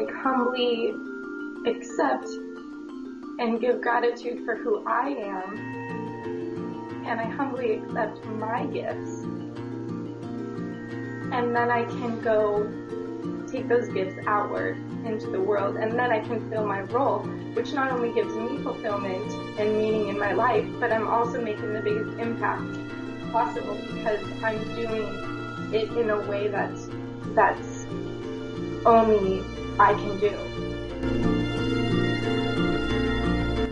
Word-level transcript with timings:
Like 0.00 0.14
humbly 0.14 0.94
accept 1.66 2.26
and 3.38 3.60
give 3.60 3.80
gratitude 3.80 4.44
for 4.44 4.56
who 4.56 4.82
I 4.86 5.08
am, 5.08 7.04
and 7.06 7.20
I 7.20 7.24
humbly 7.24 7.74
accept 7.74 8.24
my 8.26 8.64
gifts. 8.66 9.24
And 11.32 11.54
then 11.54 11.70
I 11.70 11.84
can 11.84 12.20
go 12.20 12.66
take 13.46 13.68
those 13.68 13.88
gifts 13.88 14.14
outward 14.26 14.76
into 15.04 15.30
the 15.30 15.40
world, 15.40 15.76
and 15.76 15.92
then 15.92 16.10
I 16.12 16.20
can 16.20 16.48
fill 16.50 16.66
my 16.66 16.80
role, 16.80 17.20
which 17.54 17.72
not 17.72 17.90
only 17.90 18.12
gives 18.12 18.34
me 18.34 18.58
fulfillment 18.62 19.30
and 19.58 19.76
meaning 19.76 20.08
in 20.08 20.18
my 20.18 20.32
life, 20.32 20.66
but 20.78 20.92
I'm 20.92 21.08
also 21.08 21.42
making 21.42 21.72
the 21.74 21.80
biggest 21.80 22.18
impact 22.18 22.62
possible 23.32 23.78
because 23.92 24.20
I'm 24.42 24.62
doing 24.74 25.74
it 25.74 25.90
in 25.92 26.10
a 26.10 26.18
way 26.28 26.48
that's 26.48 26.88
that's 27.34 27.86
only 28.84 29.42
I 29.80 29.94
can 29.94 30.20
do. 30.20 30.36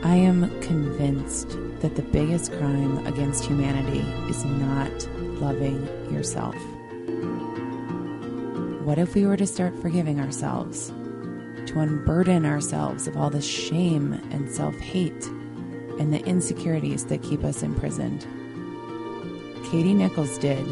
I 0.02 0.14
am 0.14 0.48
convinced 0.62 1.50
that 1.80 1.96
the 1.96 2.02
biggest 2.02 2.50
crime 2.52 3.06
against 3.06 3.44
humanity 3.44 4.00
is 4.30 4.42
not 4.42 5.06
loving 5.38 5.84
yourself. 6.10 6.56
What 8.86 8.96
if 8.96 9.14
we 9.14 9.26
were 9.26 9.36
to 9.36 9.46
start 9.46 9.78
forgiving 9.82 10.18
ourselves, 10.18 10.88
to 11.66 11.78
unburden 11.78 12.46
ourselves 12.46 13.06
of 13.06 13.18
all 13.18 13.28
the 13.28 13.42
shame 13.42 14.14
and 14.30 14.50
self 14.50 14.74
hate 14.76 15.26
and 15.98 16.10
the 16.10 16.24
insecurities 16.24 17.04
that 17.04 17.22
keep 17.22 17.44
us 17.44 17.62
imprisoned? 17.62 18.26
Katy 19.70 19.92
Nicholls 19.92 20.38
did 20.38 20.66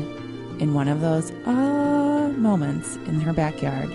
in 0.62 0.72
one 0.72 0.88
of 0.88 1.02
those 1.02 1.30
ah 1.44 2.28
moments 2.38 2.96
in 3.06 3.20
her 3.20 3.34
backyard, 3.34 3.92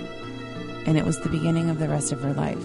and 0.86 0.98
it 0.98 1.06
was 1.06 1.20
the 1.20 1.30
beginning 1.30 1.70
of 1.70 1.80
the 1.80 1.88
rest 1.88 2.12
of 2.12 2.22
her 2.22 2.34
life. 2.34 2.64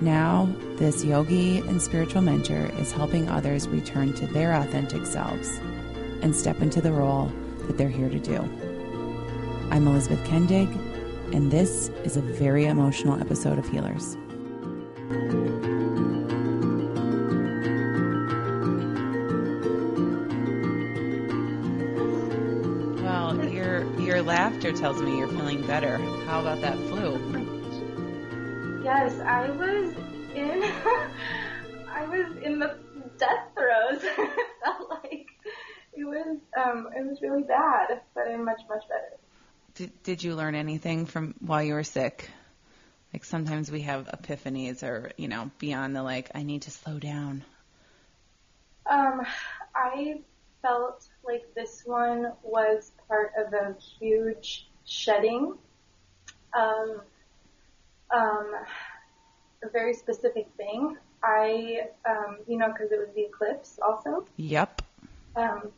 Now, 0.00 0.48
this 0.76 1.04
yogi 1.04 1.58
and 1.58 1.80
spiritual 1.80 2.22
mentor 2.22 2.70
is 2.78 2.90
helping 2.90 3.28
others 3.28 3.68
return 3.68 4.14
to 4.14 4.26
their 4.26 4.54
authentic 4.54 5.04
selves 5.04 5.58
and 6.22 6.34
step 6.34 6.62
into 6.62 6.80
the 6.80 6.92
role 6.92 7.30
that 7.66 7.76
they're 7.76 7.88
here 7.88 8.08
to 8.08 8.18
do. 8.18 8.36
I'm 9.70 9.86
Elizabeth 9.86 10.24
Kendig, 10.24 10.74
and 11.34 11.50
this 11.50 11.88
is 12.04 12.16
a 12.16 12.22
very 12.22 12.64
emotional 12.64 13.20
episode 13.20 13.58
of 13.58 13.68
Healers. 13.68 14.16
Laughter 24.70 24.80
tells 24.80 25.02
me 25.02 25.18
you're 25.18 25.28
feeling 25.28 25.62
better. 25.66 25.98
How 26.26 26.40
about 26.40 26.60
that 26.60 26.76
flu? 26.88 27.18
Yes, 28.84 29.18
I 29.20 29.50
was 29.50 29.94
in 30.34 30.62
I 31.92 32.06
was 32.06 32.36
in 32.42 32.58
the 32.60 32.76
death 33.18 33.48
throes. 33.54 34.02
it 34.04 34.30
felt 34.64 34.90
like 34.90 35.26
it 35.92 36.04
was 36.04 36.38
um 36.56 36.88
it 36.96 37.04
was 37.06 37.20
really 37.20 37.42
bad, 37.42 38.00
but 38.14 38.28
I'm 38.28 38.44
much 38.44 38.60
much 38.68 38.84
better. 38.88 39.18
Did, 39.74 40.02
did 40.02 40.22
you 40.22 40.34
learn 40.34 40.54
anything 40.54 41.06
from 41.06 41.34
while 41.40 41.62
you 41.62 41.74
were 41.74 41.84
sick? 41.84 42.30
Like 43.12 43.24
sometimes 43.24 43.70
we 43.70 43.82
have 43.82 44.06
epiphanies 44.06 44.84
or, 44.84 45.10
you 45.16 45.26
know, 45.26 45.50
beyond 45.58 45.96
the 45.96 46.02
like, 46.02 46.30
I 46.34 46.44
need 46.44 46.62
to 46.62 46.70
slow 46.70 46.98
down. 47.00 47.44
Um, 48.86 49.22
I 49.74 50.20
felt 50.62 51.08
like 51.24 51.42
this 51.54 51.82
one 51.84 52.32
was 52.42 52.92
part 53.08 53.32
of 53.38 53.52
a 53.52 53.76
huge 53.78 54.68
shedding 54.84 55.54
of 56.54 57.02
um, 58.14 58.54
a 59.62 59.68
very 59.72 59.94
specific 59.94 60.48
thing. 60.56 60.96
I, 61.22 61.88
um, 62.08 62.38
you 62.48 62.56
know, 62.56 62.68
because 62.68 62.92
it 62.92 62.98
was 62.98 63.08
the 63.14 63.22
eclipse 63.22 63.78
also. 63.82 64.26
Yep. 64.36 64.82
Um, 65.36 65.70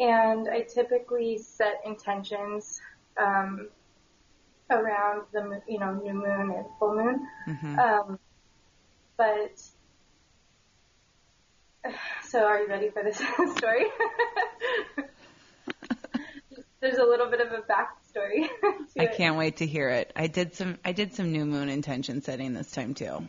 and 0.00 0.48
I 0.48 0.62
typically 0.62 1.38
set 1.38 1.80
intentions 1.84 2.80
um, 3.20 3.68
around 4.70 5.22
the 5.32 5.60
you 5.66 5.78
know 5.78 5.94
new 5.94 6.14
moon 6.14 6.52
and 6.56 6.66
full 6.78 6.94
moon. 6.94 7.26
hmm 7.44 7.78
Um, 7.78 8.18
but 9.16 9.60
so 12.28 12.40
are 12.44 12.60
you 12.60 12.68
ready 12.68 12.90
for 12.90 13.02
this 13.02 13.16
story? 13.56 13.84
There's 16.80 16.98
a 16.98 17.04
little 17.04 17.28
bit 17.28 17.40
of 17.40 17.48
a 17.52 17.58
backstory. 17.62 18.46
to 18.94 19.00
I 19.00 19.04
it. 19.04 19.16
can't 19.16 19.36
wait 19.36 19.56
to 19.58 19.66
hear 19.66 19.88
it. 19.88 20.12
I 20.14 20.28
did 20.28 20.54
some 20.54 20.78
I 20.84 20.92
did 20.92 21.12
some 21.14 21.32
new 21.32 21.44
moon 21.44 21.68
intention 21.68 22.22
setting 22.22 22.52
this 22.54 22.70
time 22.70 22.94
too. 22.94 23.28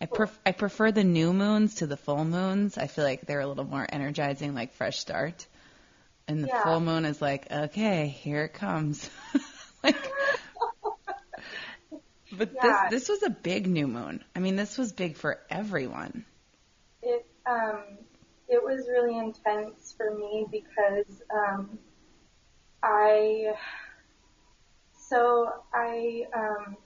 I 0.00 0.06
pref- 0.06 0.38
I 0.46 0.52
prefer 0.52 0.92
the 0.92 1.02
new 1.02 1.32
moons 1.32 1.76
to 1.76 1.88
the 1.88 1.96
full 1.96 2.24
moons. 2.24 2.78
I 2.78 2.86
feel 2.86 3.02
like 3.04 3.22
they're 3.26 3.40
a 3.40 3.48
little 3.48 3.64
more 3.64 3.84
energizing, 3.88 4.54
like 4.54 4.74
fresh 4.74 4.98
start. 5.00 5.44
And 6.28 6.44
the 6.44 6.48
Yeah. 6.48 6.62
full 6.62 6.78
moon 6.80 7.04
is 7.04 7.20
like, 7.20 7.50
okay, 7.50 8.06
here 8.06 8.44
it 8.44 8.52
comes. 8.54 9.10
like, 9.82 9.96
but 12.30 12.50
Yeah. 12.54 12.62
this 12.90 12.90
this 12.90 13.08
was 13.08 13.24
a 13.24 13.30
big 13.30 13.66
new 13.66 13.88
moon. 13.88 14.22
I 14.36 14.38
mean, 14.38 14.54
this 14.54 14.78
was 14.78 14.92
big 14.92 15.16
for 15.16 15.40
everyone. 15.50 16.24
Um, 17.48 17.98
it 18.48 18.62
was 18.62 18.88
really 18.88 19.18
intense 19.18 19.94
for 19.96 20.14
me 20.14 20.46
because 20.50 21.22
um, 21.32 21.78
I 22.82 23.54
so 24.92 25.52
I 25.72 26.26
um, 26.34 26.76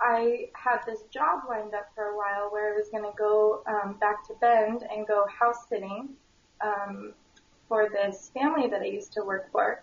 I 0.00 0.48
had 0.54 0.80
this 0.86 1.02
job 1.10 1.42
lined 1.48 1.74
up 1.74 1.88
for 1.94 2.04
a 2.04 2.16
while 2.16 2.50
where 2.50 2.72
I 2.72 2.76
was 2.76 2.88
going 2.90 3.04
to 3.04 3.16
go 3.16 3.62
um, 3.66 3.94
back 4.00 4.26
to 4.28 4.34
Bend 4.40 4.84
and 4.94 5.06
go 5.06 5.26
house 5.26 5.68
sitting 5.68 6.10
um, 6.60 7.14
for 7.68 7.88
this 7.88 8.30
family 8.34 8.68
that 8.68 8.82
I 8.82 8.86
used 8.86 9.12
to 9.14 9.22
work 9.22 9.50
for, 9.52 9.82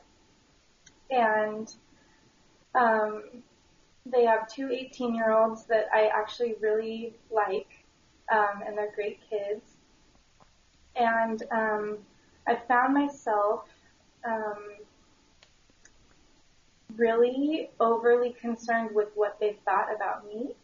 and 1.10 1.74
um, 2.76 3.24
they 4.06 4.26
have 4.26 4.48
two 4.48 4.70
18 4.72 5.16
year 5.16 5.32
olds 5.32 5.66
that 5.66 5.86
I 5.94 6.08
actually 6.08 6.56
really 6.60 7.16
like 7.32 7.79
um, 8.32 8.64
and 8.66 8.78
they're 8.78 8.94
great 8.94 9.20
kids. 9.30 9.78
And 10.96 11.44
um, 11.52 11.98
I 12.48 12.56
found 12.68 12.94
myself 12.94 13.66
um, 14.26 14.64
really 16.96 17.70
overly 17.80 18.36
concerned 18.42 18.90
with 18.94 19.10
what 19.16 19.40
they 19.40 19.58
thought 19.66 19.94
about 19.94 20.28
me. 20.28 20.56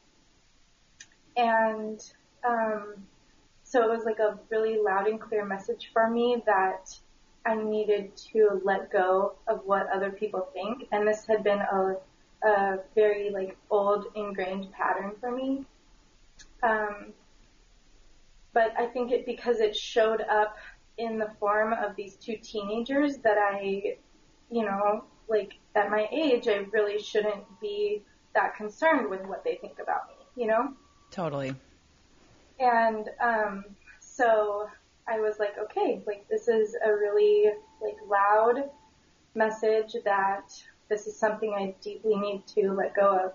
And 1.37 2.03
um, 2.47 2.95
so 3.63 3.81
it 3.83 3.89
was 3.89 4.05
like 4.05 4.19
a 4.19 4.39
really 4.49 4.77
loud 4.77 5.07
and 5.07 5.19
clear 5.19 5.45
message 5.45 5.89
for 5.91 6.09
me 6.09 6.41
that 6.45 6.97
I 7.45 7.55
needed 7.55 8.15
to 8.33 8.61
let 8.63 8.91
go 8.91 9.35
of 9.47 9.61
what 9.65 9.87
other 9.93 10.11
people 10.11 10.47
think. 10.53 10.87
And 10.91 11.07
this 11.07 11.25
had 11.25 11.43
been 11.43 11.59
a, 11.59 11.95
a 12.43 12.79
very 12.95 13.29
like 13.29 13.55
old 13.69 14.05
ingrained 14.15 14.71
pattern 14.71 15.11
for 15.19 15.31
me. 15.31 15.65
Um, 16.63 17.13
but 18.55 18.73
I 18.79 18.87
think 18.87 19.11
it 19.11 19.25
because 19.25 19.59
it 19.59 19.75
showed 19.75 20.21
up 20.21 20.57
in 20.97 21.19
the 21.19 21.29
form 21.39 21.73
of 21.73 21.95
these 21.97 22.15
two 22.15 22.37
teenagers 22.37 23.17
that 23.17 23.37
I, 23.37 23.97
you 24.49 24.63
know, 24.63 25.03
like 25.27 25.55
at 25.75 25.91
my 25.91 26.07
age, 26.09 26.47
I 26.47 26.65
really 26.71 26.97
shouldn't 26.97 27.43
be 27.59 28.01
that 28.33 28.55
concerned 28.55 29.09
with 29.09 29.25
what 29.25 29.43
they 29.43 29.55
think 29.55 29.79
about 29.79 30.07
me, 30.07 30.41
you 30.41 30.47
know? 30.47 30.73
Totally. 31.11 31.53
And 32.57 33.09
um, 33.21 33.65
so 33.99 34.69
I 35.05 35.19
was 35.19 35.37
like, 35.37 35.57
okay, 35.59 36.01
like 36.07 36.25
this 36.29 36.47
is 36.47 36.77
a 36.83 36.93
really 36.93 37.51
like 37.81 37.97
loud 38.07 38.69
message 39.35 39.97
that 40.05 40.53
this 40.87 41.07
is 41.07 41.17
something 41.17 41.53
I 41.53 41.75
deeply 41.81 42.15
need 42.15 42.47
to 42.55 42.71
let 42.71 42.95
go 42.95 43.25
of. 43.25 43.33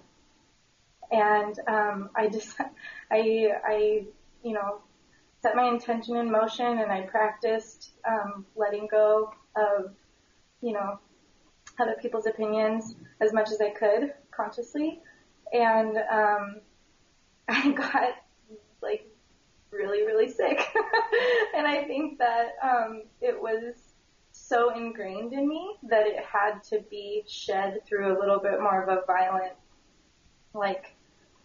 And 1.13 1.59
um, 1.69 2.09
I 2.17 2.29
just, 2.29 2.59
I, 3.11 3.53
I, 3.63 4.05
you 4.43 4.55
know, 4.55 4.81
set 5.43 5.57
my 5.57 5.69
intention 5.69 6.17
in 6.17 6.31
motion 6.31 6.79
and 6.79 6.93
I 6.93 7.03
practiced 7.03 7.93
um, 8.07 8.45
letting 8.57 8.89
go 8.91 9.33
of, 9.57 9.93
you 10.61 10.73
know, 10.73 10.99
other 11.79 11.97
people's 12.01 12.27
opinions 12.27 12.95
as 13.21 13.33
much 13.33 13.51
as 13.51 13.61
I 13.61 13.71
could 13.71 14.13
consciously. 14.31 15.01
And, 15.53 15.97
um, 15.97 16.61
I 17.49 17.73
got 17.73 18.15
like 18.83 19.09
really, 19.71 20.05
really 20.07 20.29
sick. 20.29 20.61
and 21.57 21.67
I 21.67 21.85
think 21.87 22.19
that, 22.19 22.53
um, 22.63 23.05
it 23.21 23.41
was 23.41 23.75
so 24.33 24.75
ingrained 24.75 25.33
in 25.33 25.49
me 25.49 25.77
that 25.89 26.07
it 26.07 26.25
had 26.25 26.63
to 26.65 26.85
be 26.91 27.25
shed 27.27 27.81
through 27.87 28.17
a 28.17 28.19
little 28.19 28.39
bit 28.39 28.61
more 28.61 28.83
of 28.83 28.89
a 28.89 29.05
violent, 29.07 29.53
like, 30.55 30.95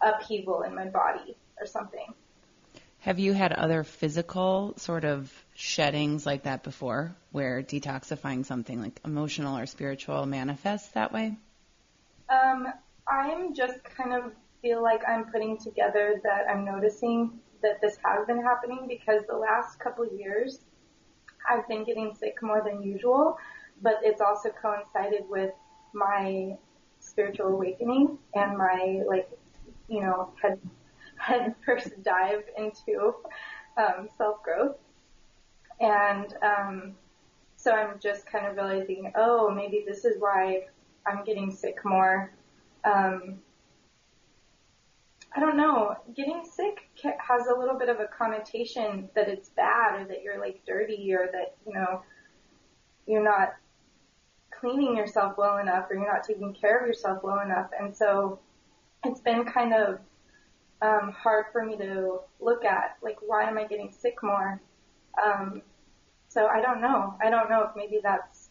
upheaval 0.02 0.62
in 0.62 0.74
my 0.74 0.86
body 0.86 1.36
or 1.58 1.66
something. 1.66 2.06
Have 3.00 3.18
you 3.18 3.32
had 3.32 3.52
other 3.52 3.84
physical 3.84 4.74
sort 4.78 5.04
of 5.04 5.32
sheddings 5.54 6.26
like 6.26 6.42
that 6.42 6.64
before, 6.64 7.14
where 7.30 7.62
detoxifying 7.62 8.44
something 8.44 8.80
like 8.80 9.00
emotional 9.04 9.56
or 9.56 9.66
spiritual 9.66 10.26
manifests 10.26 10.88
that 10.88 11.12
way? 11.12 11.36
Um, 12.28 12.66
I'm 13.08 13.54
just 13.54 13.82
kind 13.84 14.12
of 14.12 14.32
feel 14.60 14.82
like 14.82 15.02
I'm 15.06 15.26
putting 15.26 15.58
together 15.58 16.20
that 16.24 16.46
I'm 16.50 16.64
noticing 16.64 17.38
that 17.62 17.80
this 17.80 17.96
has 18.04 18.26
been 18.26 18.42
happening 18.42 18.86
because 18.88 19.22
the 19.28 19.36
last 19.36 19.78
couple 19.78 20.06
years 20.06 20.58
I've 21.48 21.66
been 21.68 21.84
getting 21.84 22.14
sick 22.14 22.42
more 22.42 22.62
than 22.64 22.82
usual, 22.82 23.38
but 23.82 24.00
it's 24.02 24.20
also 24.20 24.50
coincided 24.50 25.24
with 25.28 25.52
my 25.92 26.56
spiritual 26.98 27.48
awakening 27.48 28.18
and 28.34 28.58
my 28.58 29.02
like, 29.08 29.30
you 29.88 30.00
know, 30.00 30.32
head 30.42 30.58
head 31.18 31.54
first 31.66 32.02
dive 32.02 32.44
into 32.56 33.14
um, 33.76 34.08
self 34.16 34.42
growth. 34.42 34.76
And 35.80 36.34
um, 36.42 36.94
so 37.56 37.72
I'm 37.72 37.98
just 38.00 38.26
kind 38.26 38.46
of 38.46 38.56
realizing, 38.56 39.12
oh, 39.16 39.50
maybe 39.50 39.84
this 39.86 40.04
is 40.04 40.16
why 40.18 40.66
I'm 41.06 41.24
getting 41.24 41.50
sick 41.50 41.84
more. 41.84 42.32
Um, 42.84 43.38
I 45.36 45.40
don't 45.40 45.56
know. 45.58 45.94
Getting 46.14 46.42
sick 46.50 46.88
has 47.18 47.46
a 47.48 47.58
little 47.58 47.78
bit 47.78 47.90
of 47.90 48.00
a 48.00 48.06
connotation 48.06 49.10
that 49.14 49.28
it's 49.28 49.50
bad 49.50 50.00
or 50.00 50.04
that 50.06 50.22
you're 50.22 50.40
like 50.40 50.62
dirty 50.66 51.12
or 51.12 51.28
that, 51.32 51.56
you 51.66 51.74
know, 51.74 52.02
you're 53.06 53.22
not 53.22 53.54
cleaning 54.58 54.96
yourself 54.96 55.36
well 55.36 55.58
enough 55.58 55.90
or 55.90 55.96
you're 55.96 56.10
not 56.10 56.24
taking 56.24 56.54
care 56.54 56.78
of 56.78 56.86
yourself 56.86 57.22
well 57.22 57.40
enough. 57.40 57.70
And 57.78 57.94
so 57.94 58.38
it's 59.04 59.20
been 59.20 59.44
kind 59.44 59.74
of 59.74 59.98
um, 60.82 61.12
hard 61.12 61.46
for 61.52 61.64
me 61.64 61.76
to 61.76 62.20
look 62.40 62.64
at. 62.64 62.96
Like, 63.02 63.18
why 63.20 63.48
am 63.48 63.58
I 63.58 63.64
getting 63.64 63.92
sick 63.92 64.22
more? 64.22 64.60
Um, 65.22 65.62
so 66.28 66.46
I 66.46 66.60
don't 66.60 66.80
know. 66.80 67.14
I 67.22 67.30
don't 67.30 67.48
know 67.48 67.62
if 67.62 67.70
maybe 67.76 68.00
that's 68.02 68.50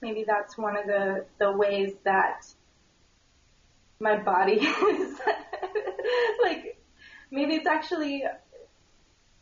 maybe 0.00 0.24
that's 0.26 0.56
one 0.56 0.76
of 0.76 0.86
the 0.86 1.24
the 1.38 1.50
ways 1.50 1.92
that 2.04 2.46
my 3.98 4.16
body 4.16 4.52
is 4.60 5.18
like 6.42 6.78
maybe 7.30 7.54
it's 7.54 7.66
actually 7.66 8.24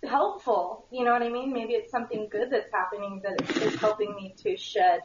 helpful. 0.04 0.86
You 0.92 1.04
know 1.04 1.12
what 1.12 1.22
I 1.22 1.28
mean? 1.28 1.52
Maybe 1.52 1.72
it's 1.72 1.90
something 1.90 2.28
good 2.30 2.50
that's 2.50 2.70
happening 2.72 3.22
that 3.24 3.56
is 3.62 3.74
helping 3.80 4.14
me 4.14 4.34
to 4.44 4.56
shed 4.56 5.02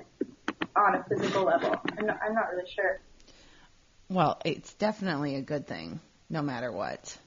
on 0.76 0.96
a 0.96 1.04
physical 1.04 1.44
level. 1.44 1.76
I'm 1.98 2.06
not, 2.06 2.20
I'm 2.24 2.36
not 2.36 2.52
really 2.52 2.70
sure. 2.70 3.02
Well, 4.10 4.40
it's 4.46 4.74
definitely 4.76 5.36
a 5.36 5.42
good 5.42 5.66
thing 5.68 6.00
no 6.32 6.42
matter 6.42 6.72
what. 6.72 7.18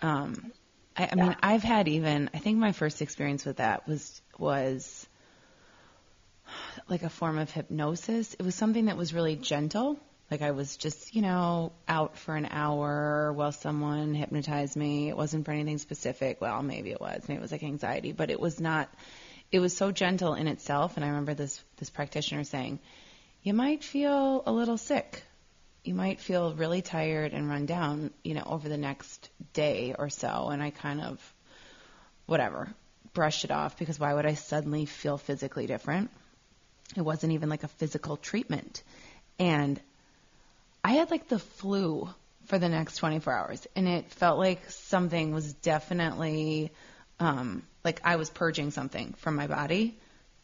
Um, 0.00 0.52
I, 0.96 1.10
I 1.12 1.14
mean, 1.14 1.36
I've 1.42 1.62
had 1.62 1.86
even. 1.88 2.30
I 2.34 2.38
think 2.38 2.58
my 2.58 2.72
first 2.72 3.02
experience 3.02 3.44
with 3.44 3.58
that 3.58 3.86
was 3.86 4.20
was 4.38 5.06
like 6.88 7.02
a 7.02 7.10
form 7.10 7.38
of 7.38 7.50
hypnosis. 7.50 8.34
It 8.34 8.42
was 8.42 8.54
something 8.54 8.86
that 8.86 8.96
was 8.96 9.12
really 9.12 9.36
gentle. 9.36 9.98
Like 10.30 10.42
I 10.42 10.50
was 10.50 10.76
just, 10.76 11.14
you 11.14 11.22
know, 11.22 11.72
out 11.86 12.18
for 12.18 12.34
an 12.34 12.48
hour 12.50 13.32
while 13.32 13.52
someone 13.52 14.14
hypnotized 14.14 14.76
me. 14.76 15.08
It 15.08 15.16
wasn't 15.16 15.44
for 15.46 15.52
anything 15.52 15.78
specific. 15.78 16.40
Well, 16.40 16.62
maybe 16.62 16.90
it 16.90 17.00
was. 17.00 17.22
Maybe 17.28 17.38
it 17.38 17.42
was 17.42 17.52
like 17.52 17.62
anxiety, 17.62 18.12
but 18.12 18.30
it 18.30 18.40
was 18.40 18.60
not. 18.60 18.88
It 19.50 19.60
was 19.60 19.76
so 19.76 19.90
gentle 19.90 20.34
in 20.34 20.46
itself. 20.46 20.96
And 20.96 21.04
I 21.04 21.08
remember 21.08 21.34
this 21.34 21.62
this 21.76 21.90
practitioner 21.90 22.44
saying, 22.44 22.78
"You 23.42 23.54
might 23.54 23.84
feel 23.84 24.42
a 24.46 24.52
little 24.52 24.78
sick 24.78 25.22
you 25.88 25.94
might 25.94 26.20
feel 26.20 26.52
really 26.52 26.82
tired 26.82 27.32
and 27.32 27.48
run 27.48 27.64
down, 27.64 28.10
you 28.22 28.34
know, 28.34 28.42
over 28.44 28.68
the 28.68 28.76
next 28.76 29.30
day 29.54 29.94
or 29.98 30.10
so. 30.10 30.50
And 30.50 30.62
I 30.62 30.68
kind 30.68 31.00
of, 31.00 31.34
whatever, 32.26 32.68
brushed 33.14 33.44
it 33.46 33.50
off 33.50 33.78
because 33.78 33.98
why 33.98 34.12
would 34.12 34.26
I 34.26 34.34
suddenly 34.34 34.84
feel 34.84 35.16
physically 35.16 35.66
different? 35.66 36.10
It 36.94 37.00
wasn't 37.00 37.32
even 37.32 37.48
like 37.48 37.64
a 37.64 37.68
physical 37.68 38.18
treatment. 38.18 38.82
And 39.38 39.80
I 40.84 40.92
had 40.92 41.10
like 41.10 41.28
the 41.28 41.38
flu 41.38 42.10
for 42.44 42.58
the 42.58 42.68
next 42.68 42.96
24 42.96 43.32
hours 43.32 43.66
and 43.74 43.88
it 43.88 44.10
felt 44.12 44.38
like 44.38 44.70
something 44.70 45.32
was 45.32 45.54
definitely, 45.54 46.70
um, 47.18 47.62
like 47.82 48.02
I 48.04 48.16
was 48.16 48.28
purging 48.28 48.72
something 48.72 49.14
from 49.20 49.36
my 49.36 49.46
body 49.46 49.96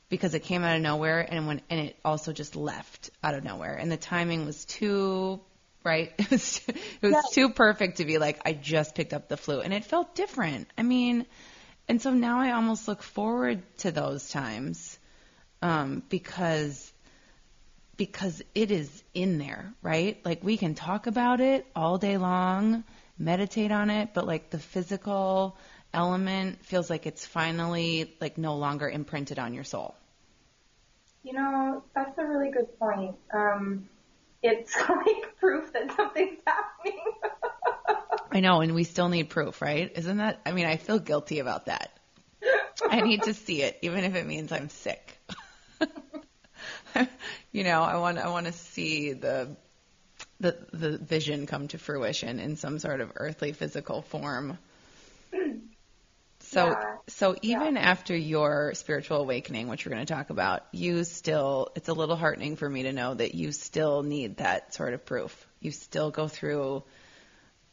because 0.09 0.35
it 0.35 0.41
came 0.41 0.63
out 0.63 0.77
of 0.77 0.83
nowhere 0.83 1.21
and 1.21 1.47
when 1.47 1.61
and 1.71 1.81
it 1.81 1.97
also 2.05 2.33
just 2.33 2.57
left 2.57 3.11
out 3.23 3.35
of 3.35 3.45
nowhere. 3.45 3.75
And 3.75 3.91
the 3.91 3.97
timing 3.97 4.47
was 4.47 4.65
too 4.65 5.41
right? 5.85 6.13
It 6.19 6.31
was 6.31 6.61
it 6.69 7.03
was 7.03 7.13
yes. 7.13 7.31
too 7.33 7.51
perfect 7.51 7.99
to 7.99 8.05
be 8.05 8.19
like 8.19 8.41
I 8.45 8.53
just 8.53 8.95
picked 8.95 9.13
up 9.13 9.29
the 9.29 9.37
flu. 9.37 9.61
And 9.61 9.73
it 9.73 9.85
felt 9.85 10.15
different. 10.15 10.69
I 10.77 10.83
mean 10.83 11.27
and 11.89 12.01
so 12.01 12.11
now 12.11 12.41
I 12.41 12.53
almost 12.53 12.89
look 12.89 13.03
forward 13.03 13.63
to 13.79 13.91
those 13.91 14.29
times 14.31 14.99
um, 15.61 16.03
because 16.09 16.93
because 17.97 18.43
it 18.55 18.71
is 18.71 19.03
in 19.15 19.39
there 19.39 19.73
right? 19.83 20.21
Like 20.25 20.43
we 20.43 20.57
can 20.57 20.75
talk 20.75 21.07
about 21.07 21.41
it 21.41 21.67
all 21.75 21.99
day 21.99 22.17
long 22.19 22.85
meditate 23.17 23.71
on 23.71 23.91
it 23.91 24.11
but 24.13 24.27
like 24.27 24.51
the 24.51 24.59
physical 24.59 25.57
element 25.95 26.65
feels 26.67 26.91
like 26.91 27.07
it's 27.07 27.25
finally 27.25 28.15
like 28.21 28.37
no 28.37 28.57
longer 28.57 28.89
imprinted 28.89 29.39
on 29.39 29.55
your 29.55 29.65
soul? 29.65 29.95
You 31.23 31.33
know, 31.33 31.83
that's 31.95 32.19
a 32.19 32.25
really 32.27 32.51
good 32.51 32.79
point. 32.79 33.17
Um, 33.33 33.89
it's 34.43 34.77
like 34.89 35.37
proof 35.41 35.73
that 35.73 35.95
something's 35.97 36.39
happening. 36.47 37.01
I 38.31 38.41
know, 38.41 38.61
and 38.61 38.75
we 38.75 38.85
still 38.85 39.09
need 39.09 39.31
proof, 39.31 39.63
right? 39.63 39.91
Isn't 39.95 40.19
that? 40.19 40.41
I 40.45 40.53
mean, 40.53 40.67
I 40.67 40.77
feel 40.77 40.99
guilty 40.99 41.39
about 41.39 41.67
that. 41.67 41.91
I 42.91 43.01
need 43.01 43.23
to 43.23 43.35
see 43.35 43.63
it, 43.63 43.79
even 43.83 44.05
if 44.05 44.15
it 44.15 44.27
means 44.27 44.53
I'm 44.53 44.69
sick. 44.69 45.19
you 47.53 47.65
know, 47.65 47.83
I 47.83 47.97
want 47.97 48.19
I 48.19 48.29
want 48.29 48.47
to 48.47 48.53
see 48.53 49.13
the 49.13 49.57
the 50.41 50.59
the 50.73 50.99
vision 50.99 51.47
come 51.47 51.69
to 51.69 51.79
fruition 51.79 52.41
in 52.41 52.57
some 52.57 52.79
sort 52.79 53.01
of 53.01 53.13
earthly 53.17 53.53
physical 53.53 54.03
form. 54.03 54.59
So, 56.55 56.67
yeah. 56.69 56.97
so 57.09 57.37
even 57.43 57.75
yeah. 57.75 57.81
after 57.81 58.17
your 58.17 58.75
spiritual 58.75 59.19
awakening, 59.19 59.67
which 59.67 59.85
we're 59.85 59.93
going 59.93 60.07
to 60.07 60.15
talk 60.15 60.31
about, 60.31 60.63
you 60.71 61.03
still, 61.03 61.71
it's 61.75 61.89
a 61.89 61.93
little 61.93 62.15
heartening 62.15 62.55
for 62.55 62.69
me 62.69 62.85
to 62.85 62.93
know 62.93 63.13
that 63.13 63.35
you 63.35 63.51
still 63.51 64.05
need 64.05 64.37
that 64.37 64.73
sort 64.73 64.95
of 64.95 65.05
proof. 65.05 65.47
You 65.61 65.73
still 65.73 66.13
go 66.13 66.29
through, 66.29 66.85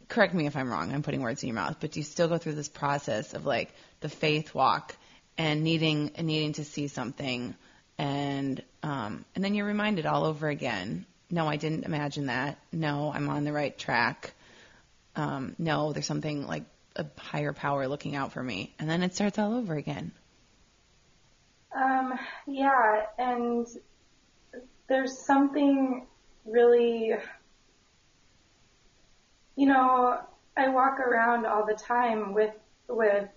correct 0.08 0.34
me 0.34 0.48
if 0.48 0.56
I'm 0.56 0.72
wrong, 0.72 0.92
I'm 0.92 1.04
putting 1.04 1.22
words 1.22 1.44
in 1.44 1.50
your 1.50 1.56
mouth, 1.56 1.78
but 1.80 1.96
you 1.96 2.02
still 2.02 2.28
go 2.28 2.40
through 2.40 2.56
this 2.56 2.70
process 2.70 3.36
of 3.36 3.46
like 3.46 3.72
the 4.00 4.10
faith 4.10 4.56
walk 4.56 4.96
and 5.38 5.64
needing, 5.64 6.14
and 6.16 6.26
needing 6.26 6.54
to 6.54 6.66
see 6.66 6.88
something. 6.88 7.56
And, 8.00 8.64
um, 8.82 9.26
and 9.36 9.44
then 9.44 9.54
you're 9.54 9.68
reminded 9.68 10.08
all 10.08 10.26
over 10.26 10.50
again, 10.50 11.06
no, 11.30 11.48
I 11.48 11.58
didn't 11.58 11.86
imagine 11.86 12.26
that. 12.26 12.58
No, 12.72 13.12
I'm 13.14 13.30
on 13.30 13.44
the 13.44 13.54
right 13.54 13.78
track. 13.78 14.34
Um, 15.16 15.56
no, 15.60 15.94
there's 15.94 16.08
something 16.08 16.48
like 16.48 16.64
a 16.96 17.06
higher 17.18 17.54
power 17.54 17.88
looking 17.88 18.16
out 18.16 18.32
for 18.32 18.44
me. 18.44 18.76
And 18.80 18.90
then 18.90 19.04
it 19.04 19.16
starts 19.16 19.40
all 19.40 19.54
over 19.54 19.76
again. 19.76 20.12
Um, 21.76 22.20
yeah, 22.48 23.04
and 23.18 23.66
there's 24.88 25.18
something 25.18 26.06
really, 26.46 27.14
you 29.56 29.66
know, 29.66 30.20
I 30.58 30.68
walk 30.68 31.00
around 31.00 31.46
all 31.46 31.66
the 31.66 31.76
time 31.76 32.34
with, 32.34 32.54
with 32.90 33.30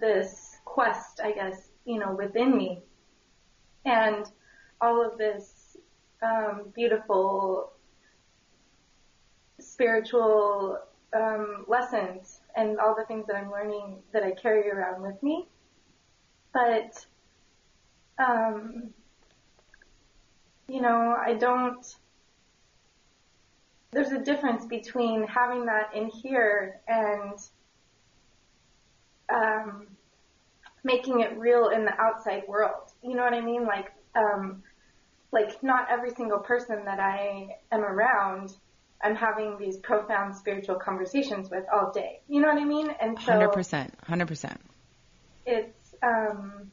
this 0.00 0.56
quest, 0.64 1.20
I 1.22 1.32
guess, 1.32 1.68
you 1.84 1.98
know, 1.98 2.12
within 2.12 2.56
me. 2.56 2.82
And 3.84 4.24
all 4.80 5.04
of 5.04 5.18
this, 5.18 5.76
um, 6.22 6.72
beautiful 6.74 7.72
spiritual 9.58 10.78
um, 11.14 11.64
lessons 11.68 12.40
and 12.56 12.78
all 12.78 12.94
the 12.94 13.04
things 13.04 13.26
that 13.26 13.36
I'm 13.36 13.50
learning 13.50 14.02
that 14.12 14.22
I 14.22 14.32
carry 14.32 14.70
around 14.70 15.02
with 15.02 15.22
me. 15.22 15.46
But, 16.52 17.06
um, 18.18 18.90
you 20.68 20.80
know, 20.80 21.16
I 21.18 21.34
don't, 21.34 21.84
there's 23.92 24.12
a 24.12 24.18
difference 24.18 24.66
between 24.66 25.26
having 25.26 25.66
that 25.66 25.94
in 25.94 26.08
here 26.08 26.80
and, 26.88 27.38
um, 29.32 29.86
making 30.84 31.20
it 31.20 31.36
real 31.38 31.68
in 31.68 31.84
the 31.84 31.98
outside 32.00 32.42
world. 32.46 32.92
You 33.02 33.14
know 33.14 33.22
what 33.22 33.34
I 33.34 33.40
mean? 33.40 33.64
Like, 33.64 33.92
um, 34.14 34.62
like 35.32 35.62
not 35.62 35.88
every 35.90 36.14
single 36.14 36.38
person 36.38 36.84
that 36.84 37.00
I 37.00 37.56
am 37.72 37.80
around, 37.80 38.54
I'm 39.02 39.14
having 39.14 39.58
these 39.58 39.76
profound 39.78 40.34
spiritual 40.34 40.76
conversations 40.76 41.50
with 41.50 41.64
all 41.72 41.92
day. 41.92 42.20
You 42.28 42.40
know 42.40 42.48
what 42.48 42.58
I 42.58 42.64
mean? 42.64 42.90
And 43.00 43.18
so 43.18 43.32
Hundred 43.32 43.52
percent, 43.52 43.94
hundred 44.06 44.28
percent. 44.28 44.60
it's 45.46 45.94
um 46.02 46.70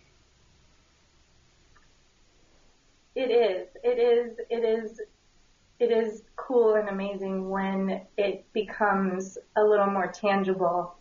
it 3.16 3.30
is 3.30 3.68
it 3.84 4.00
is 4.00 4.38
it 4.50 4.64
is 4.64 5.02
it 5.80 5.92
is 5.92 6.24
cool 6.36 6.76
and 6.76 6.90
amazing 6.90 7.50
when 7.50 8.02
it 8.18 8.46
becomes 8.54 9.38
a 9.58 9.64
little 9.64 9.88
more 9.88 10.08
tangible 10.08 10.96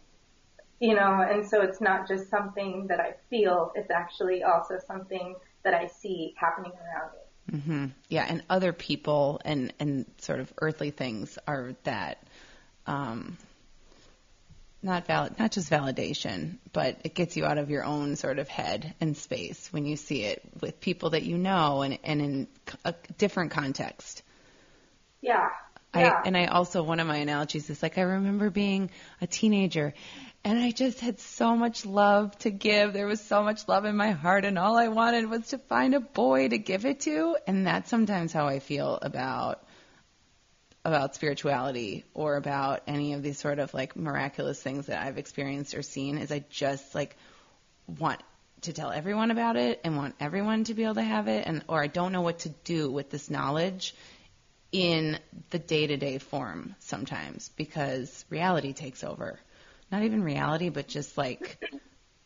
you 0.80 0.94
know 0.94 1.26
and 1.30 1.46
so 1.46 1.60
it's 1.60 1.80
not 1.80 2.08
just 2.08 2.28
something 2.28 2.86
that 2.88 2.98
i 2.98 3.14
feel 3.28 3.70
it's 3.74 3.90
actually 3.90 4.42
also 4.42 4.78
something 4.84 5.36
that 5.62 5.74
i 5.74 5.86
see 5.86 6.34
happening 6.36 6.72
around 6.72 7.12
me 7.12 7.18
hmm 7.50 7.86
Yeah, 8.08 8.24
and 8.28 8.42
other 8.48 8.72
people 8.72 9.40
and 9.44 9.72
and 9.80 10.06
sort 10.18 10.40
of 10.40 10.52
earthly 10.58 10.90
things 10.90 11.38
are 11.46 11.74
that 11.84 12.22
um, 12.86 13.36
not 14.82 15.06
valid, 15.06 15.38
not 15.38 15.52
just 15.52 15.70
validation, 15.70 16.58
but 16.72 16.98
it 17.04 17.14
gets 17.14 17.36
you 17.36 17.44
out 17.44 17.58
of 17.58 17.70
your 17.70 17.84
own 17.84 18.16
sort 18.16 18.38
of 18.38 18.48
head 18.48 18.94
and 19.00 19.16
space 19.16 19.68
when 19.72 19.84
you 19.84 19.96
see 19.96 20.24
it 20.24 20.42
with 20.60 20.80
people 20.80 21.10
that 21.10 21.22
you 21.24 21.36
know 21.38 21.82
and 21.82 21.98
and 22.04 22.22
in 22.22 22.48
a 22.84 22.94
different 23.18 23.50
context. 23.50 24.22
yeah. 25.20 25.48
Yeah. 25.94 26.12
I 26.22 26.22
and 26.24 26.36
I 26.36 26.46
also 26.46 26.84
one 26.84 27.00
of 27.00 27.06
my 27.08 27.16
analogies 27.16 27.68
is 27.68 27.82
like 27.82 27.98
I 27.98 28.02
remember 28.02 28.48
being 28.48 28.90
a 29.20 29.26
teenager 29.26 29.92
and 30.44 30.58
I 30.58 30.70
just 30.70 31.00
had 31.00 31.20
so 31.20 31.54
much 31.54 31.84
love 31.84 32.36
to 32.38 32.50
give. 32.50 32.92
There 32.92 33.06
was 33.06 33.20
so 33.20 33.42
much 33.42 33.68
love 33.68 33.84
in 33.84 33.96
my 33.96 34.12
heart 34.12 34.44
and 34.44 34.58
all 34.58 34.76
I 34.76 34.88
wanted 34.88 35.28
was 35.28 35.48
to 35.48 35.58
find 35.58 35.94
a 35.94 36.00
boy 36.00 36.48
to 36.48 36.58
give 36.58 36.86
it 36.86 37.00
to 37.00 37.36
and 37.46 37.66
that's 37.66 37.90
sometimes 37.90 38.32
how 38.32 38.46
I 38.46 38.58
feel 38.58 38.98
about 39.02 39.62
about 40.82 41.14
spirituality 41.14 42.04
or 42.14 42.36
about 42.36 42.82
any 42.86 43.12
of 43.12 43.22
these 43.22 43.38
sort 43.38 43.58
of 43.58 43.74
like 43.74 43.96
miraculous 43.96 44.62
things 44.62 44.86
that 44.86 45.04
I've 45.04 45.18
experienced 45.18 45.74
or 45.74 45.82
seen 45.82 46.16
is 46.16 46.32
I 46.32 46.42
just 46.48 46.94
like 46.94 47.16
want 47.98 48.22
to 48.62 48.72
tell 48.72 48.90
everyone 48.90 49.30
about 49.30 49.56
it 49.56 49.80
and 49.84 49.96
want 49.96 50.14
everyone 50.20 50.64
to 50.64 50.74
be 50.74 50.84
able 50.84 50.94
to 50.94 51.02
have 51.02 51.28
it 51.28 51.46
and 51.46 51.62
or 51.68 51.82
I 51.82 51.86
don't 51.86 52.12
know 52.12 52.22
what 52.22 52.40
to 52.40 52.48
do 52.64 52.90
with 52.90 53.10
this 53.10 53.28
knowledge 53.28 53.94
in 54.72 55.18
the 55.50 55.58
day-to-day 55.58 56.18
form 56.18 56.76
sometimes 56.78 57.50
because 57.56 58.24
reality 58.30 58.72
takes 58.72 59.04
over. 59.04 59.38
Not 59.90 60.02
even 60.02 60.22
reality, 60.22 60.68
but 60.68 60.88
just 60.88 61.18
like 61.18 61.58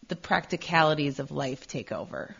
the 0.09 0.17
practicalities 0.17 1.19
of 1.19 1.31
life 1.31 1.67
take 1.67 1.93
over. 1.93 2.37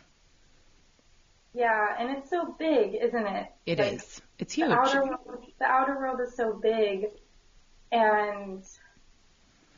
yeah 1.55 1.95
and 1.99 2.11
it's 2.11 2.29
so 2.31 2.55
big 2.59 2.95
isn't 3.01 3.27
it 3.27 3.47
It 3.67 3.79
Like, 3.79 3.93
is. 3.95 4.21
It's 4.39 4.53
huge. 4.53 4.69
The 4.69 4.75
outer 4.75 5.05
world, 5.07 5.45
the 5.59 5.65
outer 5.67 5.97
world 5.99 6.21
is 6.21 6.35
so 6.37 6.53
big, 6.55 7.07
and 7.93 8.63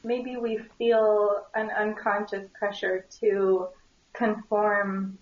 maybe 0.02 0.36
we 0.36 0.58
feel 0.78 1.44
an 1.54 1.70
unconscious 1.70 2.48
pressure 2.58 3.06
to 3.20 3.68
conform 4.14 5.18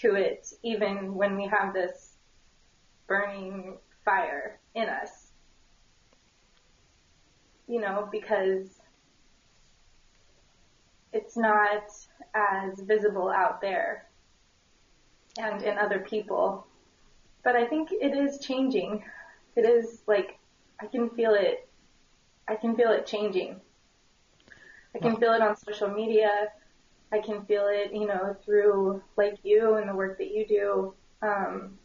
to 0.00 0.14
it, 0.14 0.52
even 0.62 1.14
when 1.14 1.36
we 1.36 1.46
have 1.48 1.74
this 1.74 2.16
burning 3.08 3.78
fire 4.04 4.60
in 4.74 4.88
us. 4.88 5.32
You 7.66 7.80
know, 7.80 8.08
because 8.10 8.68
it's 11.12 11.36
not 11.36 11.84
as 12.34 12.80
visible 12.80 13.28
out 13.28 13.60
there 13.60 14.06
and 15.38 15.62
in 15.62 15.78
other 15.78 16.00
people 16.00 16.66
but 17.42 17.56
I 17.56 17.66
think 17.66 17.90
it 17.92 18.14
is 18.16 18.38
changing. 18.38 19.04
It 19.56 19.62
is 19.62 20.02
like 20.06 20.38
I 20.80 20.86
can 20.86 21.10
feel 21.10 21.34
it. 21.34 21.68
I 22.48 22.54
can 22.56 22.76
feel 22.76 22.90
it 22.90 23.06
changing. 23.06 23.60
I 24.94 24.98
can 24.98 25.16
feel 25.16 25.32
it 25.32 25.40
on 25.40 25.56
social 25.56 25.88
media. 25.88 26.48
I 27.12 27.18
can 27.18 27.44
feel 27.44 27.66
it, 27.68 27.92
you 27.92 28.06
know, 28.06 28.36
through 28.44 29.02
like 29.16 29.38
you 29.42 29.74
and 29.74 29.88
the 29.88 29.94
work 29.94 30.18
that 30.18 30.30
you 30.30 30.46
do. 30.46 30.94
Um, 31.22 31.78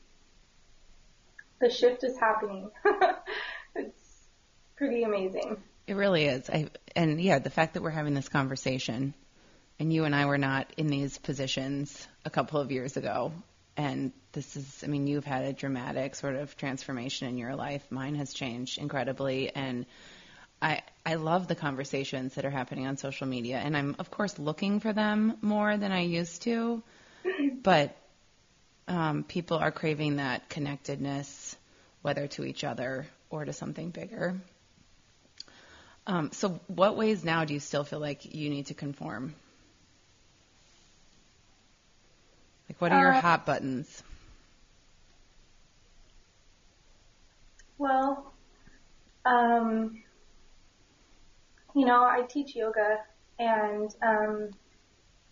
the 1.60 1.69
shift 1.69 2.03
is 2.03 2.17
happening. 2.17 2.69
it's 3.75 4.27
pretty 4.75 5.03
amazing. 5.03 5.57
It 5.88 5.96
really 5.96 6.25
is. 6.25 6.50
I 6.50 6.69
and 6.98 7.22
yeah, 7.22 7.38
the 7.38 7.51
fact 7.51 7.75
that 7.75 7.84
we're 7.84 7.92
having 7.92 8.16
this 8.16 8.27
conversation 8.27 9.13
and 9.80 9.94
you 9.94 10.06
and 10.06 10.16
I 10.16 10.25
were 10.25 10.39
not 10.39 10.74
in 10.77 10.88
these 10.88 11.16
positions 11.20 12.08
a 12.25 12.32
couple 12.32 12.60
of 12.60 12.72
years 12.72 12.98
ago 12.98 13.32
and 13.77 14.12
this 14.32 14.56
is 14.58 14.84
I 14.84 14.88
mean, 14.88 15.06
you've 15.06 15.24
had 15.24 15.46
a 15.46 15.54
dramatic 15.54 16.16
sort 16.16 16.36
of 16.36 16.58
transformation 16.58 17.27
in 17.27 17.38
your 17.38 17.56
life. 17.56 17.86
Mine 17.92 18.16
has 18.16 18.34
changed 18.34 18.80
incredibly 18.80 19.56
and 19.56 19.86
I 20.60 20.82
I 21.06 21.16
love 21.16 21.48
the 21.48 21.54
conversations 21.54 22.34
that 22.34 22.46
are 22.46 22.50
happening 22.50 22.88
on 22.88 22.98
social 22.98 23.27
media 23.27 23.60
and 23.60 23.77
I'm 23.77 23.96
of 24.00 24.10
course 24.10 24.39
looking 24.39 24.80
for 24.80 24.92
them 24.92 25.38
more 25.42 25.77
than 25.77 25.92
I 25.92 26.01
used 26.01 26.42
to. 26.44 26.84
But 27.62 27.98
um, 28.88 29.24
people 29.24 29.58
are 29.58 29.72
craving 29.72 30.16
that 30.16 30.48
connectedness, 30.48 31.58
whether 32.01 32.27
to 32.27 32.46
each 32.46 32.63
other 32.63 33.06
or 33.30 33.44
to 33.44 33.51
something 33.51 33.89
bigger. 33.89 34.39
Um, 36.08 36.32
so, 36.32 36.60
what 36.68 36.96
ways 36.96 37.26
now 37.26 37.44
do 37.44 37.54
you 37.54 37.60
still 37.60 37.84
feel 37.84 38.00
like 38.00 38.34
you 38.34 38.50
need 38.50 38.68
to 38.68 38.74
conform? 38.74 39.36
Like, 42.70 42.82
what 42.82 42.94
are 42.94 43.00
your 43.00 43.12
Uh, 43.12 43.22
hot 43.22 43.46
buttons? 43.46 44.04
Well, 47.78 48.34
um, 49.26 50.02
you 51.76 51.86
know, 51.86 52.04
I 52.04 52.24
teach 52.28 52.56
yoga 52.56 53.00
and 53.38 53.94
um, 54.02 54.50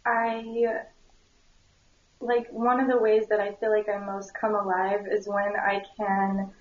I 0.05 0.84
like 2.20 2.48
one 2.51 2.82
of 2.82 2.88
the 2.88 2.98
ways 2.98 3.27
that 3.29 3.39
I 3.39 3.53
feel 3.55 3.72
like 3.72 3.88
I 3.88 3.98
most 3.98 4.34
come 4.34 4.55
alive 4.55 5.08
is 5.10 5.27
when 5.27 5.55
I 5.55 5.84
can 5.98 6.51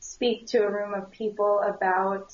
speak 0.00 0.46
to 0.48 0.58
a 0.64 0.70
room 0.70 0.92
of 0.92 1.10
people 1.10 1.60
about 1.60 2.32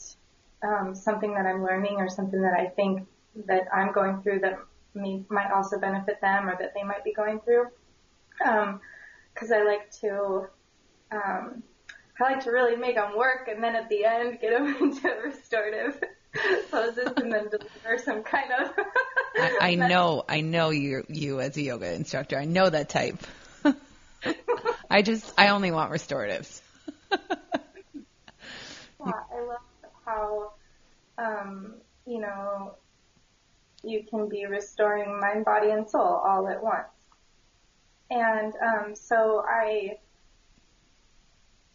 um, 0.62 0.94
something 0.94 1.34
that 1.34 1.46
I'm 1.46 1.62
learning 1.62 1.96
or 1.96 2.08
something 2.08 2.40
that 2.42 2.54
I 2.54 2.66
think 2.66 3.06
that 3.46 3.64
I'm 3.72 3.92
going 3.92 4.22
through 4.22 4.40
that 4.40 4.58
may, 4.94 5.24
might 5.28 5.50
also 5.50 5.78
benefit 5.78 6.20
them 6.20 6.48
or 6.48 6.56
that 6.58 6.72
they 6.74 6.82
might 6.82 7.04
be 7.04 7.12
going 7.12 7.40
through. 7.40 7.66
Because 8.38 9.52
I 9.52 9.62
like 9.62 9.90
to 10.00 10.46
um, 11.12 11.62
I 12.20 12.32
like 12.32 12.44
to 12.44 12.50
really 12.50 12.76
make 12.76 12.96
them 12.96 13.16
work 13.16 13.48
and 13.48 13.62
then 13.62 13.74
at 13.74 13.88
the 13.88 14.04
end 14.04 14.38
get 14.40 14.50
them 14.50 14.66
into 14.80 15.08
restorative 15.24 16.00
poses 16.70 17.08
and 17.16 17.32
then 17.32 17.48
deliver 17.48 17.98
some 18.02 18.22
kind 18.22 18.52
of. 18.52 18.70
I, 19.36 19.58
I 19.60 19.74
know, 19.88 20.24
I 20.28 20.40
know 20.42 20.70
you, 20.70 21.04
you 21.08 21.40
as 21.40 21.56
a 21.56 21.62
yoga 21.62 21.92
instructor. 21.94 22.38
I 22.38 22.44
know 22.44 22.68
that 22.68 22.88
type. 22.88 23.18
I 24.92 25.02
just, 25.02 25.32
I 25.38 25.48
only 25.48 25.70
want 25.70 25.92
restoratives. 25.92 26.60
How, 30.10 30.52
um, 31.18 31.74
you 32.06 32.20
know, 32.20 32.74
you 33.82 34.04
can 34.08 34.28
be 34.28 34.46
restoring 34.46 35.20
mind, 35.20 35.44
body, 35.44 35.70
and 35.70 35.88
soul 35.88 36.20
all 36.24 36.48
at 36.48 36.62
once. 36.62 36.88
And 38.10 38.52
um, 38.56 38.94
so 38.94 39.44
I, 39.48 39.98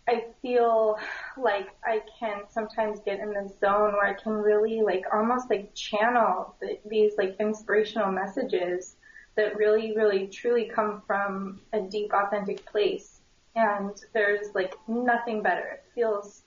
I 0.08 0.26
feel 0.42 0.98
like 1.38 1.70
I 1.84 2.02
can 2.20 2.42
sometimes 2.50 3.00
get 3.06 3.20
in 3.20 3.34
this 3.34 3.58
zone 3.60 3.94
where 3.94 4.08
I 4.08 4.14
can 4.14 4.34
really 4.34 4.82
like 4.82 5.06
almost 5.14 5.50
like 5.50 5.74
channel 5.74 6.56
the, 6.60 6.78
these 6.86 7.14
like 7.18 7.38
inspirational 7.40 8.12
messages 8.12 8.98
that 9.36 9.56
really, 9.58 9.96
really, 9.96 10.28
truly 10.28 10.66
come 10.66 11.02
from 11.08 11.62
a 11.74 11.82
deep, 11.82 12.12
authentic 12.14 12.66
place. 12.66 13.22
And 13.56 13.94
there's 14.14 14.54
like 14.54 14.76
nothing 14.88 15.42
better. 15.42 15.80
It 15.80 15.86
feels 15.96 16.45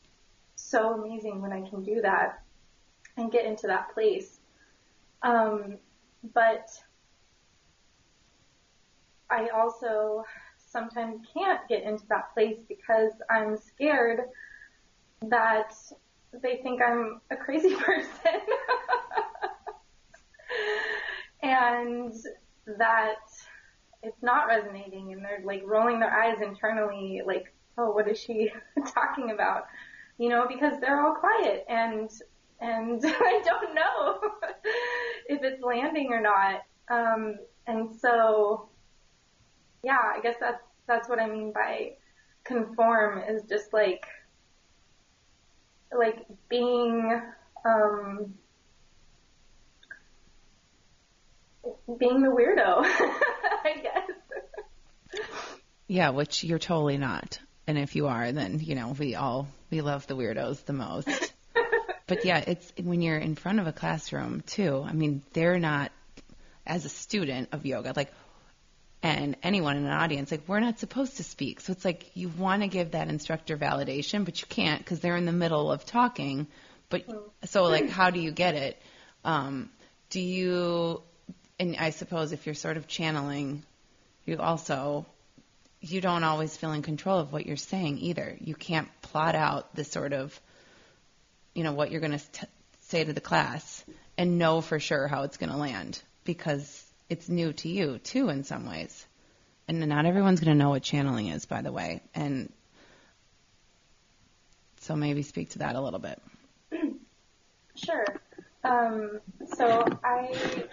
so 0.69 0.95
amazing 0.95 1.41
when 1.41 1.53
I 1.53 1.69
can 1.69 1.83
do 1.83 2.01
that 2.03 2.43
and 3.17 3.33
get 3.33 3.45
into 3.45 3.67
that 3.67 3.93
place. 3.95 4.41
Um, 5.23 5.79
but 6.35 6.69
I 9.31 9.49
also 9.49 10.25
sometimes 10.71 11.27
can't 11.33 11.67
get 11.69 11.83
into 11.83 12.05
that 12.09 12.33
place 12.35 12.59
because 12.69 13.13
I'm 13.31 13.57
scared 13.57 14.21
that 15.23 15.75
they 16.33 16.61
think 16.63 16.81
I'm 16.83 17.21
a 17.31 17.37
crazy 17.37 17.75
person. 17.75 18.41
and 21.43 22.15
that 22.79 23.17
it's 24.03 24.23
not 24.23 24.47
resonating 24.47 25.13
and 25.13 25.25
they're 25.25 25.43
like 25.45 25.63
rolling 25.65 26.01
their 26.01 26.13
eyes 26.13 26.41
internally 26.41 27.23
like, 27.27 27.53
oh, 27.77 27.91
what 27.91 28.09
is 28.09 28.19
she 28.19 28.51
talking 28.87 29.31
about? 29.31 29.65
You 30.19 30.29
know, 30.29 30.47
because 30.49 30.81
they're 30.81 31.01
all 31.01 31.15
quiet 31.15 31.65
and, 31.69 32.11
and 32.61 33.01
I 33.05 33.43
don't 33.45 33.75
know 33.75 34.21
if 35.29 35.43
it's 35.43 35.63
landing 35.63 36.09
or 36.11 36.21
not. 36.21 36.63
Um, 36.91 37.37
and 37.67 37.95
so, 38.01 38.69
yeah, 39.83 39.99
I 40.17 40.21
guess 40.21 40.37
that's 40.41 40.63
that's 40.87 41.09
what 41.09 41.21
I 41.21 41.29
mean 41.29 41.53
by 41.53 41.93
conform 42.45 43.23
is 43.29 43.43
just 43.43 43.73
like 43.75 44.07
like 45.97 46.25
being 46.49 47.21
um 47.65 48.35
being 51.99 52.23
the 52.23 52.29
weirdo, 52.29 52.83
I 52.85 53.81
guess. 53.83 55.21
Yeah, 55.87 56.11
which 56.11 56.45
you're 56.45 56.59
totally 56.59 56.99
not. 56.99 57.39
And 57.69 57.77
if 57.77 57.95
you 57.95 58.07
are, 58.07 58.33
then, 58.33 58.61
you 58.61 58.75
know, 58.75 58.97
we 58.99 59.15
all, 59.15 59.47
we 59.71 59.83
love 59.83 60.07
the 60.07 60.17
weirdos 60.17 60.65
the 60.65 60.73
most. 60.73 61.07
but 62.07 62.25
yeah, 62.25 62.39
it's 62.39 62.73
when 62.83 63.03
you're 63.03 63.19
in 63.19 63.35
front 63.35 63.61
of 63.61 63.67
a 63.67 63.73
classroom 63.73 64.41
too. 64.41 64.83
I 64.83 64.95
mean, 64.95 65.23
they're 65.35 65.59
not, 65.59 65.93
as 66.67 66.87
a 66.87 66.89
student 66.89 67.51
of 67.53 67.67
yoga, 67.67 67.93
like, 67.95 68.11
and 69.03 69.37
anyone 69.43 69.77
in 69.77 69.85
an 69.85 69.93
audience, 69.93 70.31
like, 70.31 70.49
we're 70.49 70.61
not 70.61 70.79
supposed 70.79 71.19
to 71.19 71.25
speak. 71.25 71.61
So 71.61 71.73
it's 71.73 71.85
like 71.85 72.11
you 72.17 72.31
want 72.31 72.63
to 72.63 72.69
give 72.69 72.93
that 72.93 73.09
instructor 73.09 73.59
validation, 73.59 74.25
but 74.25 74.41
you 74.41 74.47
can't 74.49 74.79
because 74.79 75.01
they're 75.01 75.17
in 75.17 75.27
the 75.27 75.33
middle 75.33 75.71
of 75.71 75.85
talking. 75.85 76.47
But 76.89 77.05
so, 77.45 77.65
like, 77.65 77.91
how 77.91 78.09
do 78.09 78.19
you 78.19 78.31
get 78.33 78.55
it? 78.55 78.81
Um, 79.27 79.69
do 80.09 80.23
you, 80.23 81.03
and 81.61 81.77
I 81.77 81.91
suppose 81.91 82.33
if 82.33 82.47
you're 82.47 82.55
sort 82.55 82.79
of 82.79 82.89
channeling, 82.89 83.63
you 84.25 84.39
also 84.39 85.05
you 85.81 86.01
don't 86.01 86.25
always 86.25 86.57
feel 86.57 86.73
in 86.73 86.83
control 86.83 87.19
of 87.19 87.33
what 87.33 87.47
you're 87.47 87.57
saying 87.57 87.99
either. 87.99 88.37
You 88.41 88.55
can't 88.55 88.89
plot 89.03 89.35
out 89.35 89.75
the 89.75 89.85
sort 89.85 90.13
of, 90.13 90.39
you 91.55 91.63
know, 91.63 91.73
what 91.73 91.91
you're 91.91 92.01
going 92.01 92.19
to 92.19 92.25
say 92.83 93.05
to 93.05 93.13
the 93.13 93.21
class 93.21 93.85
and 94.17 94.39
know 94.39 94.61
for 94.61 94.81
sure 94.81 95.07
how 95.07 95.23
it's 95.23 95.37
going 95.37 95.51
to 95.51 95.57
land 95.57 96.01
because 96.25 96.85
it's 97.09 97.29
new 97.29 97.53
to 97.53 97.69
you 97.69 97.99
too 97.99 98.29
in 98.29 98.45
some 98.45 98.69
ways. 98.69 99.07
And 99.69 99.87
not 99.87 100.07
everyone's 100.07 100.41
going 100.41 100.57
to 100.57 100.63
know 100.63 100.71
what 100.71 100.83
channeling 100.83 101.29
is, 101.29 101.47
by 101.47 101.63
the 101.63 101.73
way. 101.73 102.03
And 102.15 102.53
so 104.81 104.97
maybe 104.97 105.23
speak 105.23 105.51
to 105.51 105.59
that 105.59 105.77
a 105.77 105.81
little 105.81 106.01
bit. 106.01 106.21
Sure. 107.85 108.05
Um, 108.65 109.21
so 109.55 109.85
I, 110.03 110.65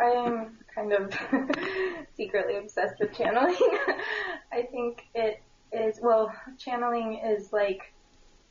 I 0.00 0.04
am 0.04 0.58
kind 0.74 0.92
of 0.92 1.12
secretly 2.16 2.56
obsessed 2.56 2.98
with 3.00 3.12
channeling. 3.16 3.56
I 4.52 4.62
think 4.62 5.02
it 5.14 5.42
is, 5.72 5.98
well, 6.02 6.34
channeling 6.58 7.20
is 7.24 7.52
like 7.52 7.92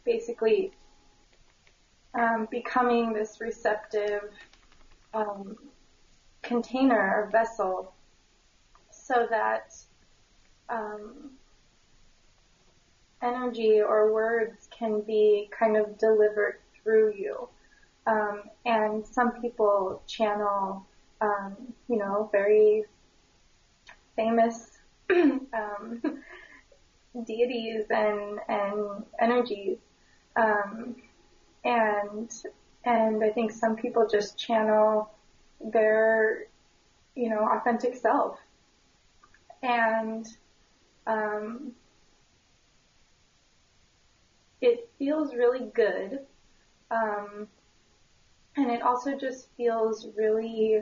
basically 0.06 0.72
um, 2.14 2.48
becoming 2.50 3.14
this 3.14 3.40
receptive 3.40 4.32
um, 5.14 5.58
container 6.42 6.98
or 6.98 7.30
vessel 7.32 7.94
so 8.92 9.28
that 9.30 9.76
um, 10.70 11.32
energy 13.22 13.82
or 13.82 14.14
words 14.14 14.68
can 14.72 15.02
be 15.02 15.50
kind 15.58 15.76
of 15.78 15.98
delivered 15.98 16.60
through 16.82 17.14
you. 17.16 17.50
Um, 18.08 18.44
and 18.66 19.06
some 19.06 19.42
people 19.42 20.02
channel, 20.08 20.86
um, 21.22 21.56
you 21.88 21.98
know, 21.98 22.30
very 22.32 22.86
famous 24.16 24.78
um, 25.12 26.02
deities 27.26 27.86
and 27.90 28.40
and 28.48 29.04
energies, 29.20 29.78
um, 30.36 30.96
and 31.64 32.32
and 32.86 33.24
I 33.24 33.30
think 33.30 33.52
some 33.52 33.76
people 33.76 34.08
just 34.08 34.38
channel 34.38 35.12
their, 35.60 36.46
you 37.16 37.30
know, 37.30 37.50
authentic 37.52 37.96
self, 37.96 38.38
and 39.62 40.26
um, 41.06 41.74
it 44.62 44.90
feels 44.98 45.34
really 45.34 45.70
good 45.74 46.20
um, 46.92 47.48
and 48.56 48.72
it 48.72 48.82
also 48.82 49.18
just 49.18 49.48
feels 49.56 50.08
really 50.18 50.82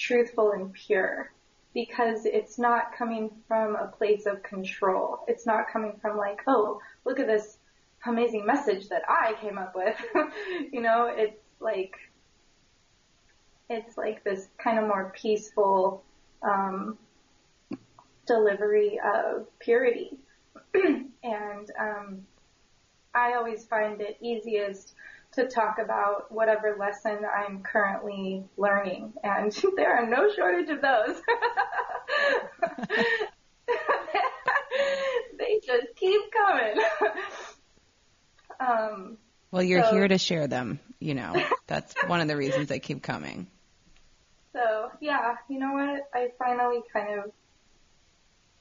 truthful 0.00 0.52
and 0.52 0.72
pure 0.72 1.30
because 1.74 2.24
it's 2.24 2.58
not 2.58 2.96
coming 2.96 3.30
from 3.46 3.76
a 3.76 3.86
place 3.86 4.26
of 4.26 4.42
control. 4.42 5.20
It's 5.28 5.46
not 5.46 5.70
coming 5.72 5.92
from 6.00 6.16
like, 6.16 6.40
oh, 6.46 6.80
look 7.04 7.20
at 7.20 7.26
this 7.26 7.58
amazing 8.04 8.46
message 8.46 8.88
that 8.88 9.02
I 9.08 9.34
came 9.40 9.58
up 9.58 9.74
with. 9.76 9.96
you 10.72 10.80
know, 10.80 11.12
it's 11.14 11.38
like, 11.60 11.94
it's 13.68 13.96
like 13.96 14.24
this 14.24 14.48
kind 14.58 14.78
of 14.78 14.86
more 14.86 15.12
peaceful, 15.14 16.02
um, 16.42 16.98
delivery 18.26 18.98
of 19.04 19.46
purity. 19.60 20.18
and, 20.74 21.70
um, 21.78 22.26
I 23.14 23.34
always 23.34 23.64
find 23.64 24.00
it 24.00 24.16
easiest 24.20 24.94
to 25.32 25.46
talk 25.46 25.78
about 25.78 26.32
whatever 26.32 26.76
lesson 26.78 27.18
I'm 27.24 27.62
currently 27.62 28.44
learning, 28.56 29.12
and 29.22 29.52
there 29.76 29.96
are 29.96 30.06
no 30.06 30.32
shortage 30.32 30.70
of 30.70 30.80
those. 30.82 31.20
they 35.38 35.60
just 35.64 35.86
keep 35.96 36.20
coming. 36.32 36.74
um, 38.60 39.18
well, 39.50 39.62
you're 39.62 39.84
so, 39.84 39.92
here 39.92 40.08
to 40.08 40.18
share 40.18 40.46
them. 40.48 40.80
You 40.98 41.14
know, 41.14 41.34
that's 41.66 41.94
one 42.06 42.20
of 42.20 42.28
the 42.28 42.36
reasons 42.36 42.68
they 42.68 42.80
keep 42.80 43.02
coming. 43.02 43.46
So 44.52 44.90
yeah, 45.00 45.36
you 45.48 45.58
know 45.58 45.72
what? 45.72 46.10
I 46.12 46.30
finally 46.38 46.82
kind 46.92 47.20
of, 47.20 47.32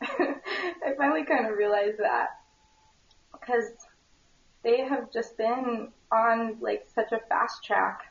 I 0.01 0.93
finally 0.97 1.25
kind 1.25 1.47
of 1.47 1.57
realized 1.57 1.97
that 1.99 2.29
because 3.33 3.65
they 4.63 4.81
have 4.81 5.11
just 5.11 5.37
been 5.37 5.89
on 6.11 6.57
like 6.59 6.85
such 6.93 7.11
a 7.11 7.19
fast 7.29 7.63
track 7.63 8.01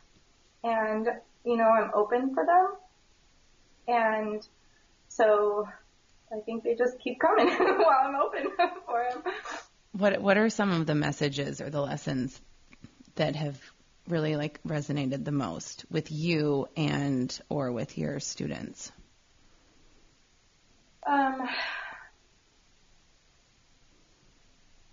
and 0.64 1.08
you 1.44 1.56
know 1.56 1.68
I'm 1.68 1.90
open 1.94 2.34
for 2.34 2.44
them 2.44 2.74
and 3.88 4.46
so 5.08 5.68
I 6.30 6.40
think 6.40 6.62
they 6.62 6.74
just 6.74 6.98
keep 6.98 7.20
coming 7.20 7.48
while 7.48 7.98
I'm 8.04 8.16
open 8.16 8.50
for 8.86 9.06
them. 9.12 9.32
What 9.92 10.20
what 10.20 10.36
are 10.36 10.50
some 10.50 10.70
of 10.70 10.86
the 10.86 10.94
messages 10.94 11.60
or 11.60 11.70
the 11.70 11.80
lessons 11.80 12.40
that 13.16 13.34
have 13.34 13.58
really 14.06 14.36
like 14.36 14.62
resonated 14.62 15.24
the 15.24 15.32
most 15.32 15.84
with 15.90 16.12
you 16.12 16.68
and 16.76 17.38
or 17.48 17.72
with 17.72 17.98
your 17.98 18.20
students? 18.20 18.92
Um, 21.06 21.48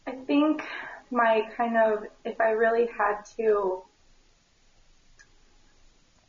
I 0.08 0.12
think 0.26 0.64
my 1.16 1.48
kind 1.56 1.78
of, 1.78 2.04
if 2.26 2.42
I 2.42 2.50
really 2.50 2.88
had 2.88 3.22
to 3.38 3.84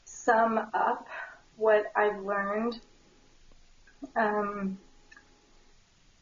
sum 0.04 0.58
up 0.72 1.08
what 1.56 1.86
I've 1.96 2.22
learned, 2.22 2.80
um, 4.14 4.78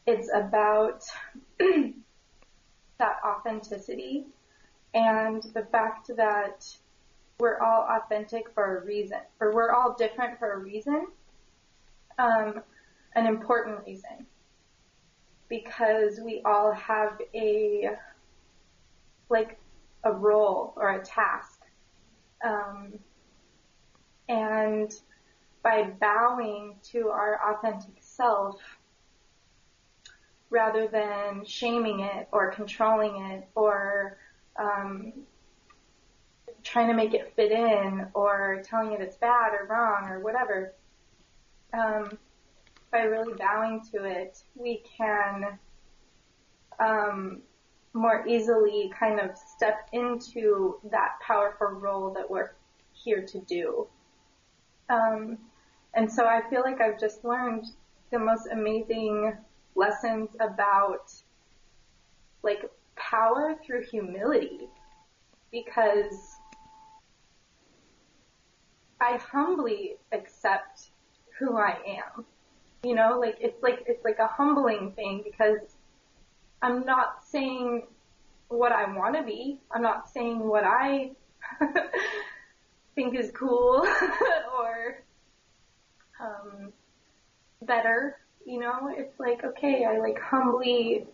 it's 0.07 0.29
about 0.33 1.03
that 1.59 3.17
authenticity 3.23 4.25
and 4.95 5.43
the 5.53 5.67
fact 5.71 6.09
that 6.17 6.65
we're 7.39 7.59
all 7.59 7.87
authentic 7.87 8.51
for 8.53 8.79
a 8.79 8.85
reason, 8.85 9.19
or 9.39 9.53
we're 9.53 9.73
all 9.73 9.93
different 9.93 10.39
for 10.39 10.53
a 10.53 10.57
reason, 10.57 11.05
um, 12.17 12.61
an 13.13 13.27
important 13.27 13.85
reason, 13.85 14.25
because 15.49 16.19
we 16.19 16.41
all 16.45 16.71
have 16.71 17.21
a 17.35 17.89
like 19.29 19.59
a 20.03 20.11
role 20.11 20.73
or 20.75 20.93
a 20.93 21.03
task. 21.03 21.61
Um, 22.43 22.99
and 24.29 24.93
by 25.63 25.83
bowing 25.99 26.75
to 26.91 27.09
our 27.09 27.53
authentic 27.53 27.95
self, 27.99 28.59
rather 30.49 30.87
than 30.87 31.43
shaming 31.43 32.01
it 32.01 32.27
or 32.31 32.51
controlling 32.51 33.31
it 33.31 33.47
or 33.55 34.17
um, 34.57 35.11
trying 36.63 36.87
to 36.87 36.93
make 36.93 37.13
it 37.13 37.33
fit 37.35 37.51
in 37.51 38.07
or 38.13 38.61
telling 38.63 38.93
it 38.93 39.01
it's 39.01 39.17
bad 39.17 39.53
or 39.53 39.67
wrong 39.67 40.07
or 40.07 40.19
whatever, 40.19 40.73
um, 41.73 42.17
by 42.91 43.01
really 43.01 43.33
bowing 43.33 43.81
to 43.91 44.05
it, 44.05 44.41
we 44.55 44.81
can 44.97 45.59
um, 46.79 47.41
more 47.95 48.27
easily 48.27 48.91
kind 48.97 49.19
of 49.19 49.31
step 49.37 49.87
into 49.93 50.77
that 50.91 51.13
powerful 51.25 51.67
role 51.67 52.13
that 52.13 52.29
we're 52.29 52.51
here 52.93 53.25
to 53.25 53.39
do. 53.39 53.87
Um, 54.89 55.37
and 55.93 56.11
so 56.11 56.25
I 56.25 56.41
feel 56.49 56.61
like 56.61 56.81
I've 56.81 56.99
just 56.99 57.23
learned 57.23 57.67
the 58.11 58.19
most 58.19 58.47
amazing 58.51 59.33
lessons 59.75 60.29
about 60.41 61.11
like 62.43 62.69
power 62.97 63.55
through 63.65 63.83
humility 63.83 64.67
because 65.51 66.35
I 68.99 69.17
humbly 69.17 69.95
accept 70.11 70.89
who 71.39 71.57
I 71.57 71.77
am. 71.87 72.25
You 72.83 72.95
know, 72.95 73.17
like 73.19 73.37
it's 73.39 73.63
like 73.63 73.83
it's 73.87 74.03
like 74.03 74.19
a 74.19 74.27
humbling 74.27 74.91
thing 74.91 75.23
because 75.23 75.74
I'm 76.65 76.83
not 76.83 77.23
saying 77.23 77.83
what 78.47 78.71
I 78.71 78.91
want 78.91 79.15
to 79.15 79.21
be. 79.21 79.59
I'm 79.71 79.83
not 79.83 80.09
saying 80.09 80.39
what 80.39 80.63
I 80.63 81.11
think 82.95 83.13
is 83.15 83.29
cool 83.29 83.85
or 84.59 85.03
um, 86.19 86.73
better. 87.61 88.17
You 88.47 88.61
know, 88.61 88.91
it's 88.97 89.19
like 89.19 89.43
okay, 89.43 89.85
I 89.85 89.99
like 89.99 90.19
humbly 90.19 91.05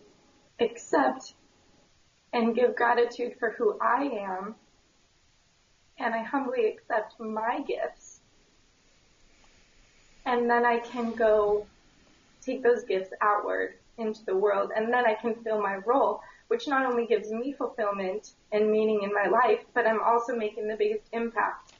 accept 0.58 1.34
and 2.32 2.54
give 2.54 2.74
gratitude 2.74 3.34
for 3.38 3.50
who 3.50 3.78
I 3.78 4.04
am, 4.04 4.54
and 5.98 6.14
I 6.14 6.22
humbly 6.22 6.66
accept 6.66 7.20
my 7.20 7.60
gifts, 7.68 8.20
and 10.24 10.48
then 10.48 10.64
I 10.64 10.78
can 10.78 11.12
go 11.12 11.66
take 12.40 12.62
those 12.62 12.84
gifts 12.84 13.12
outward 13.20 13.74
into 13.98 14.24
the 14.24 14.36
world, 14.36 14.70
and 14.74 14.92
then 14.92 15.04
I 15.06 15.14
can 15.14 15.34
fill 15.42 15.60
my 15.60 15.76
role, 15.76 16.20
which 16.48 16.66
not 16.68 16.86
only 16.86 17.06
gives 17.06 17.30
me 17.30 17.52
fulfillment 17.52 18.32
and 18.52 18.70
meaning 18.70 19.02
in 19.02 19.12
my 19.12 19.28
life, 19.28 19.60
but 19.74 19.86
I'm 19.86 20.02
also 20.02 20.34
making 20.34 20.68
the 20.68 20.76
biggest 20.76 21.04
impact 21.12 21.74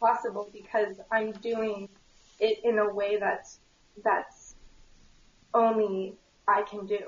possible 0.00 0.48
because 0.52 1.00
I'm 1.10 1.32
doing 1.32 1.88
it 2.38 2.60
in 2.64 2.78
a 2.78 2.92
way 2.92 3.16
that's 3.16 3.60
that's 4.04 4.56
only 5.54 6.14
I 6.46 6.62
can 6.62 6.86
do. 6.86 7.00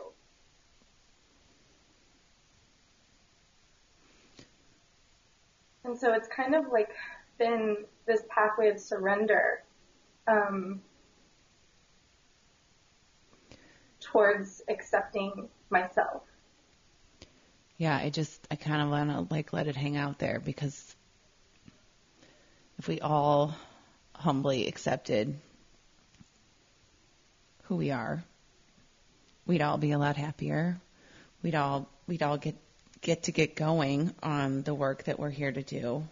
And 5.85 5.99
so 5.99 6.13
it's 6.13 6.29
kind 6.29 6.55
of 6.55 6.67
like 6.71 6.91
been 7.39 7.79
this 8.07 8.23
pathway 8.29 8.69
of 8.69 8.81
surrender 8.81 9.63
um, 10.27 10.83
towards 14.13 14.63
accepting 14.69 15.49
myself. 15.71 16.23
Yeah, 17.77 17.97
I 17.97 18.11
just 18.11 18.47
I 18.51 18.57
kind 18.57 18.83
of 18.83 18.91
want 18.91 19.11
to 19.11 19.35
like 19.35 19.53
let 19.53 19.69
it 19.69 19.77
hang 19.77 19.97
out 19.97 20.19
there 20.19 20.41
because 20.41 20.97
if 22.79 22.89
we 22.89 23.01
all 23.01 23.55
humbly 24.15 24.67
accepted 24.67 25.39
who 27.65 27.77
we 27.77 27.91
are, 27.91 28.23
we'd 29.47 29.63
all 29.63 29.79
be 29.79 29.93
a 29.93 29.99
lot 29.99 30.17
happier. 30.17 30.81
We'd 31.43 31.55
all 31.55 31.89
we'd 32.07 32.23
all 32.23 32.37
get 32.39 32.57
get 33.01 33.25
to 33.25 33.33
get 33.33 33.55
going 33.55 34.13
on 34.23 34.63
the 34.63 34.75
work 34.75 35.05
that 35.05 35.21
we're 35.21 35.31
here 35.31 35.53
to 35.53 35.63
do, 35.63 36.05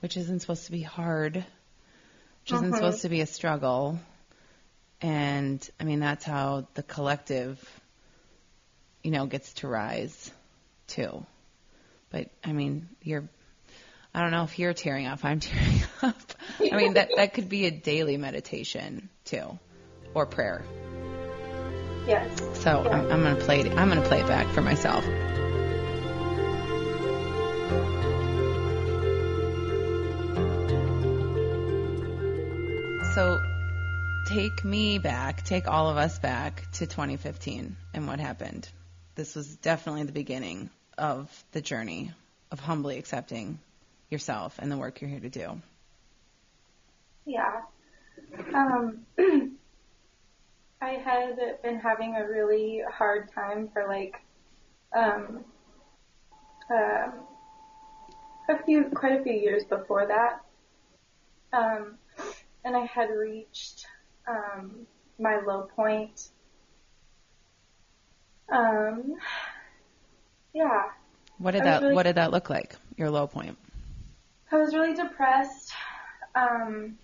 which 0.00 0.16
isn't 0.16 0.40
supposed 0.40 0.66
to 0.66 0.72
be 0.72 0.82
hard, 0.82 1.36
which 1.36 2.52
isn't 2.52 2.70
Mhm. 2.72 2.74
supposed 2.76 3.02
to 3.02 3.10
be 3.10 3.20
a 3.20 3.26
struggle. 3.26 3.98
And 5.00 5.68
I 5.78 5.84
mean 5.84 6.00
that's 6.00 6.24
how 6.24 6.66
the 6.74 6.82
collective 6.82 7.58
you 9.02 9.10
know 9.10 9.26
gets 9.26 9.52
to 9.54 9.68
rise 9.68 10.32
too. 10.86 11.24
But 12.10 12.30
I 12.42 12.52
mean, 12.52 12.88
you're 13.02 13.28
I 14.14 14.20
don't 14.22 14.30
know 14.30 14.44
if 14.44 14.58
you're 14.58 14.72
tearing 14.72 15.06
up. 15.06 15.24
I'm 15.24 15.40
tearing 15.40 15.82
up. 16.02 16.16
I 16.60 16.76
mean, 16.76 16.94
that 16.94 17.10
that 17.16 17.34
could 17.34 17.48
be 17.48 17.66
a 17.66 17.70
daily 17.70 18.16
meditation 18.16 19.08
too, 19.24 19.58
or 20.14 20.26
prayer. 20.26 20.64
Yes. 22.06 22.40
So 22.60 22.84
I'm, 22.84 23.10
I'm 23.10 23.22
gonna 23.22 23.36
play 23.36 23.60
it. 23.60 23.72
I'm 23.76 23.88
gonna 23.88 24.02
play 24.02 24.20
it 24.20 24.26
back 24.26 24.46
for 24.48 24.62
myself. 24.62 25.04
So 33.14 33.40
take 34.34 34.64
me 34.64 34.98
back, 34.98 35.44
take 35.44 35.68
all 35.68 35.88
of 35.88 35.96
us 35.96 36.18
back 36.18 36.68
to 36.72 36.86
2015 36.88 37.76
and 37.94 38.08
what 38.08 38.18
happened. 38.18 38.68
This 39.14 39.36
was 39.36 39.54
definitely 39.58 40.02
the 40.02 40.12
beginning 40.12 40.70
of 40.98 41.30
the 41.52 41.60
journey 41.60 42.10
of 42.50 42.58
humbly 42.58 42.98
accepting 42.98 43.60
yourself 44.10 44.58
and 44.58 44.72
the 44.72 44.76
work 44.76 45.00
you're 45.00 45.10
here 45.10 45.20
to 45.20 45.28
do. 45.28 45.62
Yeah. 47.24 47.60
Um, 48.52 49.06
I 50.82 50.90
had 50.90 51.38
been 51.62 51.78
having 51.78 52.16
a 52.16 52.26
really 52.26 52.80
hard 52.92 53.30
time 53.32 53.68
for 53.72 53.86
like 53.86 54.16
um, 54.92 55.44
um, 56.72 57.12
a 58.48 58.64
few, 58.64 58.86
quite 58.92 59.20
a 59.20 59.22
few 59.22 59.32
years 59.32 59.62
before 59.62 60.08
that. 60.08 60.40
Um, 61.52 61.98
and 62.64 62.76
I 62.76 62.86
had 62.86 63.10
reached 63.10 63.86
um, 64.28 64.86
my 65.18 65.38
low 65.40 65.68
point. 65.76 66.28
Um, 68.52 69.14
yeah, 70.52 70.90
What 71.38 71.52
did 71.52 71.64
that 71.64 71.82
really- 71.82 71.94
What 71.94 72.02
did 72.04 72.16
that 72.16 72.30
look 72.30 72.50
like? 72.50 72.76
Your 72.96 73.10
low 73.10 73.26
point. 73.26 73.56
I 74.52 74.56
was 74.56 74.74
really 74.74 74.94
depressed. 74.94 75.72
Um, 76.34 76.98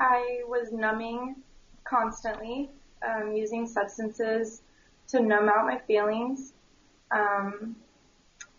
I 0.00 0.40
was 0.46 0.72
numbing 0.72 1.36
constantly, 1.84 2.70
um, 3.06 3.32
using 3.32 3.66
substances 3.66 4.62
to 5.08 5.20
numb 5.20 5.48
out 5.48 5.66
my 5.66 5.78
feelings. 5.78 6.52
Um, 7.10 7.76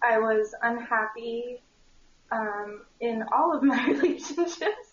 I 0.02 0.18
was 0.20 0.54
unhappy 0.62 1.62
um, 2.32 2.82
in 3.02 3.24
all 3.34 3.54
of 3.54 3.64
my 3.64 3.86
relationships. 3.88 4.91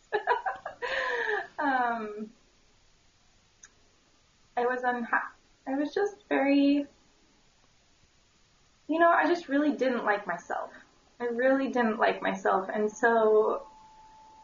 Um, 1.58 2.30
I 4.56 4.66
was 4.66 4.82
unhappy. 4.84 5.24
I 5.66 5.74
was 5.74 5.94
just 5.94 6.16
very, 6.28 6.86
you 8.88 8.98
know, 8.98 9.10
I 9.10 9.26
just 9.26 9.48
really 9.48 9.72
didn't 9.72 10.04
like 10.04 10.26
myself. 10.26 10.70
I 11.20 11.26
really 11.26 11.68
didn't 11.68 11.98
like 11.98 12.22
myself, 12.22 12.68
and 12.72 12.90
so 12.90 13.62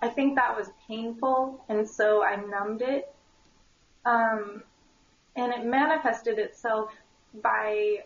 I 0.02 0.08
think 0.08 0.34
that 0.36 0.56
was 0.56 0.70
painful, 0.88 1.64
and 1.68 1.88
so 1.88 2.22
I 2.22 2.36
numbed 2.36 2.82
it. 2.82 3.14
Um, 4.04 4.62
and 5.36 5.52
it 5.52 5.64
manifested 5.64 6.38
itself 6.38 6.92
by 7.42 8.04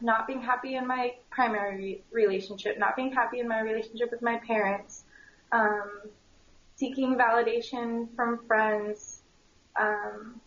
not 0.00 0.26
being 0.26 0.42
happy 0.42 0.74
in 0.74 0.86
my 0.86 1.14
primary 1.30 2.04
relationship, 2.12 2.78
not 2.78 2.96
being 2.96 3.12
happy 3.12 3.40
in 3.40 3.48
my 3.48 3.60
relationship 3.60 4.10
with 4.10 4.22
my 4.22 4.38
parents, 4.46 5.04
um, 5.52 6.02
seeking 6.76 7.16
validation 7.16 8.14
from 8.14 8.46
friends, 8.46 9.22
um, 9.78 10.40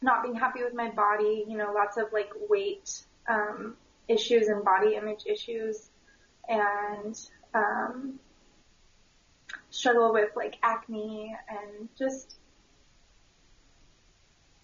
not 0.00 0.22
being 0.22 0.34
happy 0.34 0.64
with 0.64 0.74
my 0.74 0.90
body, 0.90 1.44
you 1.48 1.56
know, 1.56 1.72
lots 1.74 1.96
of 1.96 2.12
like 2.12 2.30
weight 2.48 3.04
um, 3.28 3.76
issues 4.08 4.48
and 4.48 4.64
body 4.64 4.96
image 4.96 5.24
issues, 5.26 5.90
and 6.48 7.18
um, 7.54 8.18
struggle 9.70 10.12
with 10.12 10.30
like 10.36 10.56
acne 10.62 11.34
and 11.48 11.88
just 11.96 12.36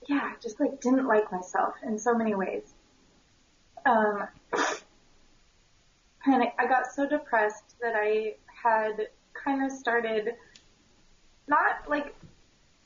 yeah, 0.09 0.33
just 0.43 0.59
like 0.59 0.81
didn't 0.81 1.07
like 1.07 1.31
myself 1.31 1.75
in 1.85 1.99
so 1.99 2.15
many 2.15 2.35
ways. 2.35 2.75
Um, 3.85 4.27
and 6.25 6.43
I, 6.43 6.53
I 6.59 6.67
got 6.67 6.87
so 6.93 7.07
depressed 7.07 7.77
that 7.81 7.95
I 7.95 8.35
had 8.47 9.09
kind 9.35 9.65
of 9.65 9.71
started 9.71 10.35
not 11.49 11.89
like 11.89 12.15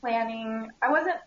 planning. 0.01 0.69
I 0.81 0.89
wasn't. 0.89 1.17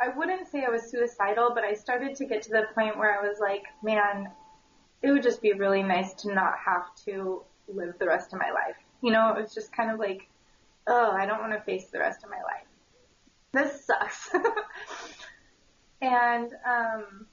I 0.00 0.08
wouldn't 0.08 0.48
say 0.48 0.64
I 0.64 0.70
was 0.70 0.90
suicidal, 0.90 1.52
but 1.54 1.64
I 1.64 1.74
started 1.74 2.16
to 2.16 2.26
get 2.26 2.42
to 2.42 2.50
the 2.50 2.66
point 2.74 2.98
where 2.98 3.18
I 3.18 3.26
was 3.26 3.38
like, 3.38 3.62
man, 3.82 4.28
it 5.02 5.12
would 5.12 5.22
just 5.22 5.40
be 5.40 5.52
really 5.52 5.82
nice 5.82 6.14
to 6.14 6.34
not 6.34 6.54
have 6.64 6.94
to 7.04 7.42
live 7.68 7.94
the 7.98 8.06
rest 8.06 8.32
of 8.32 8.40
my 8.40 8.50
life. 8.50 8.76
You 9.02 9.12
know, 9.12 9.30
it 9.30 9.40
was 9.40 9.54
just 9.54 9.72
kind 9.72 9.90
of 9.90 9.98
like, 9.98 10.28
oh, 10.86 11.12
I 11.12 11.26
don't 11.26 11.40
want 11.40 11.52
to 11.52 11.60
face 11.60 11.86
the 11.86 11.98
rest 11.98 12.24
of 12.24 12.30
my 12.30 12.38
life. 12.38 12.66
This 13.52 13.84
sucks. 13.84 14.30
and 16.02 16.52
um, 16.66 17.26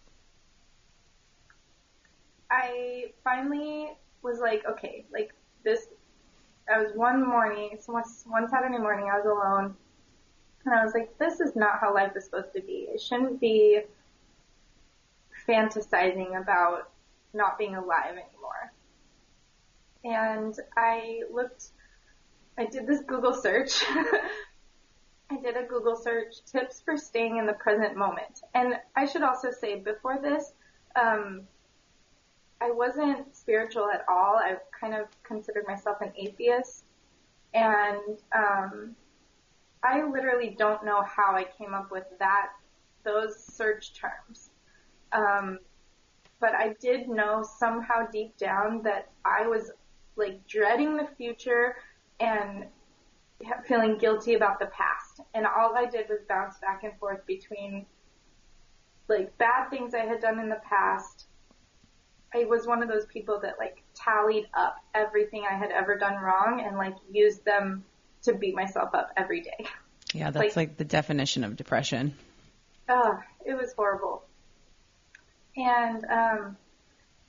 I 2.52 3.12
finally 3.24 3.92
was 4.22 4.40
like, 4.40 4.64
okay, 4.70 5.06
like 5.12 5.34
this. 5.64 5.88
I 6.72 6.82
was 6.82 6.94
one 6.96 7.28
morning, 7.28 7.78
one 7.86 8.50
Saturday 8.50 8.78
morning, 8.78 9.10
I 9.12 9.18
was 9.18 9.26
alone, 9.26 9.76
and 10.66 10.74
I 10.74 10.84
was 10.84 10.94
like, 10.94 11.18
this 11.18 11.40
is 11.40 11.56
not 11.56 11.80
how 11.80 11.94
life 11.94 12.16
is 12.16 12.26
supposed 12.26 12.54
to 12.54 12.62
be. 12.62 12.88
It 12.94 13.02
shouldn't 13.02 13.40
be 13.40 13.82
fantasizing 15.48 16.40
about 16.40 16.90
not 17.34 17.58
being 17.58 17.76
alive 17.76 18.12
anymore. 18.12 18.72
And 20.04 20.56
I 20.78 21.22
looked, 21.32 21.66
I 22.58 22.66
did 22.66 22.88
this 22.88 23.02
Google 23.02 23.34
search. 23.34 23.84
I 25.30 25.38
did 25.42 25.56
a 25.56 25.64
Google 25.64 25.96
search, 25.96 26.44
tips 26.46 26.82
for 26.82 26.98
staying 26.98 27.38
in 27.38 27.46
the 27.46 27.54
present 27.54 27.96
moment. 27.96 28.42
And 28.54 28.76
I 28.96 29.06
should 29.06 29.24
also 29.24 29.50
say, 29.52 29.76
before 29.76 30.20
this, 30.22 30.54
um, 30.96 31.44
I 32.62 32.72
wasn't 32.72 33.36
spiritual 33.36 33.90
at 33.90 34.06
all. 34.08 34.36
I 34.36 34.58
kind 34.80 34.94
of 34.94 35.08
considered 35.24 35.66
myself 35.68 36.00
an 36.02 36.14
atheist. 36.16 36.86
And, 37.54 38.20
um, 38.34 38.96
I 39.84 40.04
literally 40.04 40.56
don't 40.58 40.86
know 40.86 41.02
how 41.02 41.36
I 41.36 41.44
came 41.44 41.74
up 41.74 41.92
with 41.92 42.06
that, 42.20 42.50
those 43.04 43.44
search 43.44 43.94
terms. 43.94 44.52
Um, 45.12 45.60
but 46.40 46.54
I 46.56 46.76
did 46.80 47.10
know 47.10 47.44
somehow 47.44 48.08
deep 48.12 48.38
down 48.38 48.82
that 48.84 49.10
I 49.26 49.48
was 49.48 49.72
like 50.16 50.46
dreading 50.48 50.98
the 50.98 51.08
future 51.18 51.76
and 52.20 52.66
feeling 53.66 53.98
guilty 53.98 54.36
about 54.36 54.60
the 54.60 54.68
past. 54.68 55.22
And 55.34 55.46
all 55.46 55.76
I 55.76 55.86
did 55.86 56.10
was 56.10 56.20
bounce 56.30 56.60
back 56.60 56.84
and 56.84 56.98
forth 57.00 57.26
between 57.26 57.86
like 59.08 59.36
bad 59.38 59.70
things 59.70 59.94
I 59.94 60.06
had 60.06 60.22
done 60.22 60.40
in 60.40 60.50
the 60.50 60.62
past. 60.68 61.28
I 62.34 62.46
was 62.46 62.66
one 62.66 62.82
of 62.82 62.90
those 62.90 63.06
people 63.06 63.40
that 63.42 63.60
like 63.60 63.84
tallied 63.94 64.48
up 64.54 64.78
everything 64.94 65.44
I 65.50 65.56
had 65.56 65.72
ever 65.72 65.98
done 65.98 66.16
wrong 66.16 66.64
and 66.66 66.78
like 66.78 66.96
used 67.12 67.44
them 67.46 67.84
to 68.24 68.34
beat 68.34 68.56
myself 68.56 68.94
up 68.94 69.12
every 69.18 69.42
day. 69.42 69.66
Yeah, 70.14 70.32
that's 70.32 70.56
like, 70.56 70.70
like 70.70 70.78
the 70.78 70.84
definition 70.84 71.44
of 71.44 71.56
depression. 71.56 72.14
Oh, 72.90 73.18
it 73.46 73.54
was 73.54 73.74
horrible. 73.74 74.24
And 75.56 76.06
um, 76.06 76.58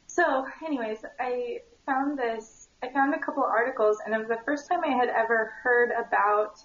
so, 0.07 0.47
anyways, 0.65 0.99
I 1.21 1.61
found 1.87 2.19
this. 2.19 2.69
I 2.83 2.93
found 2.93 3.15
a 3.15 3.19
couple 3.19 3.45
articles, 3.45 3.99
and 4.05 4.15
it 4.15 4.19
was 4.19 4.29
the 4.29 4.41
first 4.45 4.69
time 4.69 4.81
I 4.85 4.89
had 4.89 5.09
ever 5.09 5.53
heard 5.63 5.91
about 5.91 6.63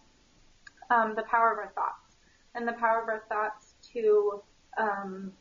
um, 0.90 1.14
the 1.16 1.24
power 1.24 1.52
of 1.52 1.60
our 1.60 1.72
thoughts 1.76 2.18
and 2.56 2.68
the 2.68 2.74
power 2.74 3.02
of 3.02 3.10
our 3.10 3.24
thoughts 3.30 3.76
to 3.94 4.42
um, 4.78 5.32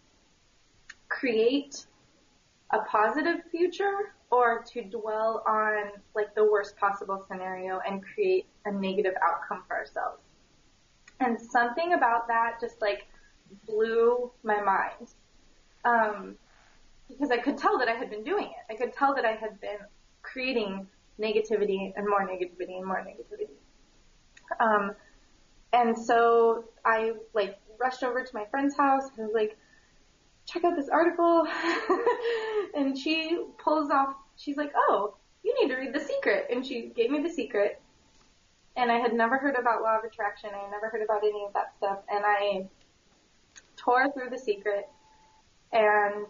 create 1.08 1.86
a 2.70 2.80
positive 2.80 3.40
future 3.50 4.14
or 4.30 4.64
to 4.72 4.82
dwell 4.82 5.44
on 5.46 5.92
like 6.14 6.34
the 6.34 6.44
worst 6.44 6.76
possible 6.76 7.24
scenario 7.28 7.80
and 7.86 8.02
create 8.02 8.46
a 8.64 8.72
negative 8.72 9.14
outcome 9.22 9.62
for 9.68 9.76
ourselves. 9.76 10.20
And 11.20 11.40
something 11.40 11.92
about 11.92 12.28
that 12.28 12.60
just 12.60 12.80
like 12.82 13.06
blew 13.66 14.30
my 14.42 14.60
mind. 14.60 15.14
Um, 15.84 16.36
because 17.08 17.30
I 17.30 17.38
could 17.38 17.56
tell 17.56 17.78
that 17.78 17.88
I 17.88 17.92
had 17.92 18.10
been 18.10 18.24
doing 18.24 18.46
it. 18.46 18.72
I 18.72 18.76
could 18.76 18.92
tell 18.92 19.14
that 19.14 19.24
I 19.24 19.32
had 19.32 19.60
been 19.60 19.78
creating 20.22 20.88
negativity 21.20 21.92
and 21.96 22.06
more 22.06 22.26
negativity 22.26 22.76
and 22.76 22.84
more 22.84 22.98
negativity. 23.06 23.48
Um, 24.58 24.92
and 25.72 25.96
so 25.96 26.64
I 26.84 27.12
like 27.32 27.58
rushed 27.78 28.02
over 28.02 28.22
to 28.22 28.34
my 28.34 28.44
friend's 28.46 28.76
house 28.76 29.04
and 29.16 29.26
was 29.26 29.34
like, 29.34 29.56
check 30.46 30.64
out 30.64 30.76
this 30.76 30.88
article. 30.88 31.46
and 32.74 32.96
she 32.96 33.38
pulls 33.58 33.90
off, 33.90 34.14
she's 34.36 34.56
like, 34.56 34.72
oh, 34.76 35.16
you 35.42 35.54
need 35.60 35.68
to 35.68 35.76
read 35.76 35.92
The 35.92 36.00
Secret. 36.00 36.46
And 36.50 36.64
she 36.64 36.92
gave 36.94 37.10
me 37.10 37.22
The 37.22 37.30
Secret. 37.30 37.80
And 38.76 38.90
I 38.90 38.98
had 38.98 39.14
never 39.14 39.38
heard 39.38 39.56
about 39.56 39.82
law 39.82 39.98
of 39.98 40.04
attraction. 40.04 40.50
I 40.54 40.58
had 40.58 40.70
never 40.70 40.88
heard 40.88 41.02
about 41.02 41.22
any 41.22 41.44
of 41.44 41.52
that 41.54 41.74
stuff. 41.76 41.98
And 42.10 42.24
I 42.26 42.66
tore 43.76 44.10
through 44.12 44.30
The 44.30 44.38
Secret 44.38 44.88
and 45.72 46.26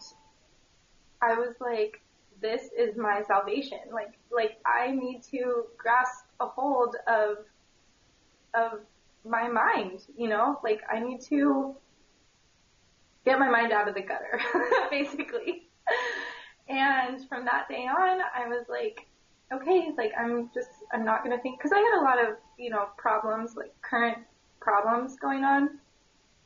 I 1.22 1.35
was 1.35 1.55
like, 1.61 2.00
this 2.40 2.68
is 2.76 2.96
my 2.96 3.22
salvation. 3.26 3.79
Like, 3.92 4.18
like 4.31 4.59
I 4.66 4.90
need 4.92 5.22
to 5.31 5.64
grasp 5.79 6.24
a 6.40 6.46
hold 6.46 6.96
of, 7.07 7.38
of 8.55 8.81
my 9.24 9.48
mind, 9.48 10.02
you 10.16 10.29
know, 10.29 10.61
like 10.62 10.81
I 10.92 11.00
need 11.00 11.20
to 11.22 11.74
get 13.26 13.38
my 13.38 13.50
mind 13.50 13.72
out 13.72 13.88
of 13.88 13.94
the 13.94 14.00
gutter, 14.00 14.40
basically. 14.90 15.68
And 16.68 17.28
from 17.28 17.44
that 17.44 17.68
day 17.68 17.86
on, 17.86 18.20
I 18.34 18.48
was 18.48 18.64
like, 18.68 19.06
okay, 19.52 19.90
like 19.98 20.12
I'm 20.18 20.50
just, 20.54 20.70
I'm 20.92 21.04
not 21.04 21.22
gonna 21.22 21.38
think, 21.40 21.60
cause 21.60 21.72
I 21.74 21.78
had 21.78 22.00
a 22.00 22.02
lot 22.02 22.22
of, 22.22 22.36
you 22.56 22.70
know, 22.70 22.86
problems, 22.96 23.56
like 23.56 23.74
current 23.82 24.18
problems 24.60 25.16
going 25.16 25.44
on 25.44 25.78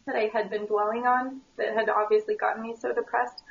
that 0.07 0.17
I 0.17 0.31
had 0.33 0.51
been 0.51 0.67
dwelling 0.67 1.07
on 1.07 1.41
that 1.57 1.75
had 1.75 1.89
obviously 1.89 2.35
gotten 2.35 2.63
me 2.63 2.75
so 2.79 2.93
depressed. 2.93 3.43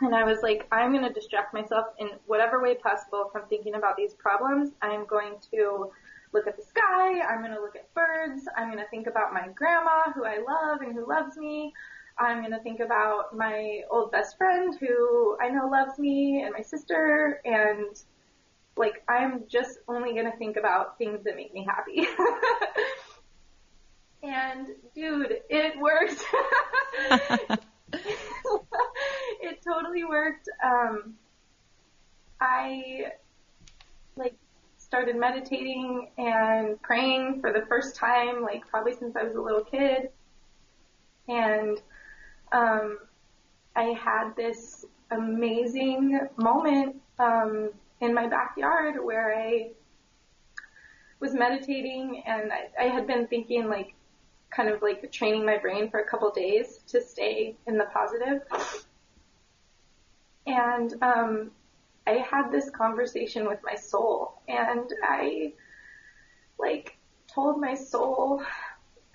And 0.00 0.14
I 0.14 0.24
was 0.24 0.42
like, 0.42 0.66
I'm 0.72 0.92
to 1.02 1.12
distract 1.12 1.54
myself 1.54 1.86
in 1.98 2.08
whatever 2.26 2.60
way 2.60 2.74
possible 2.74 3.28
from 3.30 3.42
thinking 3.48 3.74
about 3.74 3.96
these 3.96 4.14
problems. 4.14 4.72
I'm 4.82 5.06
going 5.06 5.34
to 5.52 5.90
look 6.34 6.46
at 6.46 6.56
the 6.56 6.62
sky. 6.62 7.20
I'm 7.20 7.38
going 7.38 7.54
to 7.54 7.60
look 7.60 7.76
at 7.76 7.94
birds. 7.94 8.42
I'm 8.56 8.66
going 8.66 8.82
to 8.82 8.90
think 8.90 9.06
about 9.06 9.32
my 9.32 9.48
grandma 9.54 10.12
who 10.12 10.24
I 10.24 10.38
love 10.38 10.82
and 10.82 10.92
who 10.92 11.08
loves 11.08 11.36
me. 11.36 11.72
I'm 12.18 12.40
going 12.40 12.52
to 12.52 12.60
think 12.60 12.80
about 12.80 13.34
my 13.34 13.82
old 13.90 14.12
best 14.12 14.36
friend 14.36 14.76
who 14.78 15.38
I 15.40 15.48
know 15.48 15.68
loves 15.68 15.98
me 15.98 16.42
and 16.42 16.52
my 16.52 16.62
sister 16.62 17.40
and 17.44 17.96
like 18.76 19.02
I'm 19.08 19.44
just 19.48 19.78
only 19.88 20.12
going 20.12 20.30
to 20.30 20.36
think 20.36 20.56
about 20.56 20.98
things 20.98 21.22
that 21.24 21.36
make 21.36 21.54
me 21.54 21.64
happy. 21.64 22.06
and 24.22 24.68
dude, 24.94 25.38
it 25.48 25.78
worked. 25.78 26.24
it 29.40 29.62
totally 29.62 30.04
worked. 30.04 30.48
Um, 30.64 31.14
I 32.40 33.12
like 34.16 34.36
started 34.94 35.16
meditating 35.16 36.08
and 36.18 36.80
praying 36.80 37.40
for 37.40 37.52
the 37.52 37.66
first 37.66 37.96
time, 37.96 38.42
like 38.42 38.64
probably 38.68 38.94
since 38.94 39.16
I 39.16 39.24
was 39.24 39.34
a 39.34 39.40
little 39.40 39.64
kid. 39.64 40.10
And 41.26 41.82
um, 42.52 42.98
I 43.74 43.86
had 44.00 44.36
this 44.36 44.84
amazing 45.10 46.20
moment 46.36 46.94
um, 47.18 47.70
in 48.00 48.14
my 48.14 48.28
backyard 48.28 49.04
where 49.04 49.36
I 49.36 49.70
was 51.18 51.34
meditating 51.34 52.22
and 52.24 52.52
I, 52.52 52.84
I 52.84 52.88
had 52.88 53.08
been 53.08 53.26
thinking 53.26 53.68
like 53.68 53.96
kind 54.50 54.68
of 54.68 54.80
like 54.80 55.10
training 55.10 55.44
my 55.44 55.58
brain 55.58 55.90
for 55.90 55.98
a 55.98 56.06
couple 56.06 56.30
days 56.30 56.78
to 56.86 57.02
stay 57.02 57.56
in 57.66 57.78
the 57.78 57.86
positive. 57.86 58.42
And 60.46 60.94
um, 61.02 61.50
I 62.06 62.12
had 62.12 62.50
this 62.50 62.70
conversation 62.70 63.46
with 63.46 63.60
my 63.62 63.74
soul, 63.74 64.42
and 64.48 64.92
I 65.02 65.52
like 66.58 66.96
told 67.26 67.60
my 67.60 67.74
soul. 67.74 68.42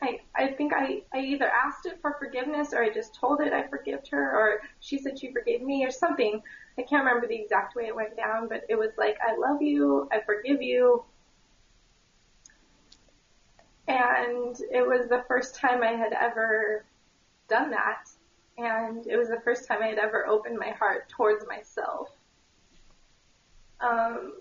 I, 0.01 0.21
I 0.33 0.47
think 0.53 0.73
I, 0.73 1.01
I 1.13 1.19
either 1.19 1.49
asked 1.49 1.85
it 1.85 1.99
for 2.01 2.15
forgiveness 2.19 2.71
or 2.73 2.81
I 2.81 2.89
just 2.89 3.13
told 3.13 3.41
it 3.41 3.51
I 3.51 3.67
forgive 3.67 4.07
her 4.11 4.31
or 4.31 4.61
she 4.79 4.97
said 4.97 5.19
she 5.19 5.33
forgave 5.33 5.61
me 5.61 5.85
or 5.85 5.91
something. 5.91 6.41
I 6.77 6.83
can't 6.83 7.03
remember 7.03 7.27
the 7.27 7.35
exact 7.35 7.75
way 7.75 7.87
it 7.87 7.95
went 7.95 8.15
down, 8.15 8.47
but 8.47 8.63
it 8.69 8.75
was 8.79 8.91
like, 8.97 9.17
I 9.21 9.35
love 9.35 9.61
you, 9.61 10.07
I 10.09 10.21
forgive 10.21 10.61
you, 10.61 11.03
and 13.89 14.55
it 14.71 14.85
was 14.85 15.09
the 15.09 15.23
first 15.27 15.55
time 15.55 15.81
I 15.81 15.93
had 15.93 16.13
ever 16.13 16.85
done 17.47 17.71
that. 17.71 18.09
And 18.57 19.05
it 19.07 19.17
was 19.17 19.29
the 19.29 19.41
first 19.43 19.67
time 19.67 19.81
I 19.81 19.87
had 19.87 19.97
ever 19.97 20.27
opened 20.27 20.59
my 20.59 20.69
heart 20.69 21.09
towards 21.09 21.47
myself. 21.47 22.09
Um, 23.81 24.33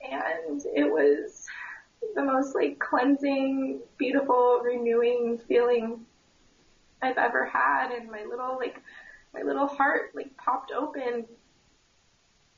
and 0.00 0.62
it 0.74 0.90
was 0.90 1.46
the 2.14 2.22
most 2.22 2.54
like 2.54 2.78
cleansing, 2.78 3.80
beautiful, 3.98 4.60
renewing 4.62 5.38
feeling 5.48 6.06
I've 7.02 7.18
ever 7.18 7.44
had. 7.44 7.90
And 7.90 8.10
my 8.10 8.24
little 8.28 8.56
like, 8.56 8.80
my 9.34 9.42
little 9.42 9.66
heart 9.66 10.12
like 10.14 10.36
popped 10.36 10.72
open. 10.72 11.24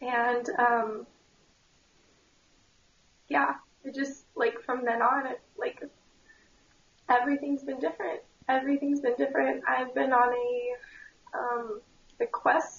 And, 0.01 0.49
um, 0.59 1.07
yeah, 3.29 3.55
it 3.85 3.95
just 3.95 4.25
like 4.35 4.61
from 4.65 4.85
then 4.85 5.03
on, 5.03 5.27
it 5.27 5.41
like 5.59 5.83
everything's 7.09 7.63
been 7.63 7.79
different. 7.79 8.21
Everything's 8.49 9.01
been 9.01 9.17
different. 9.19 9.63
I've 9.69 9.95
been 9.95 10.13
on 10.13 10.33
a 10.33 11.39
um, 11.39 11.81
a 12.21 12.27
quest 12.27 12.78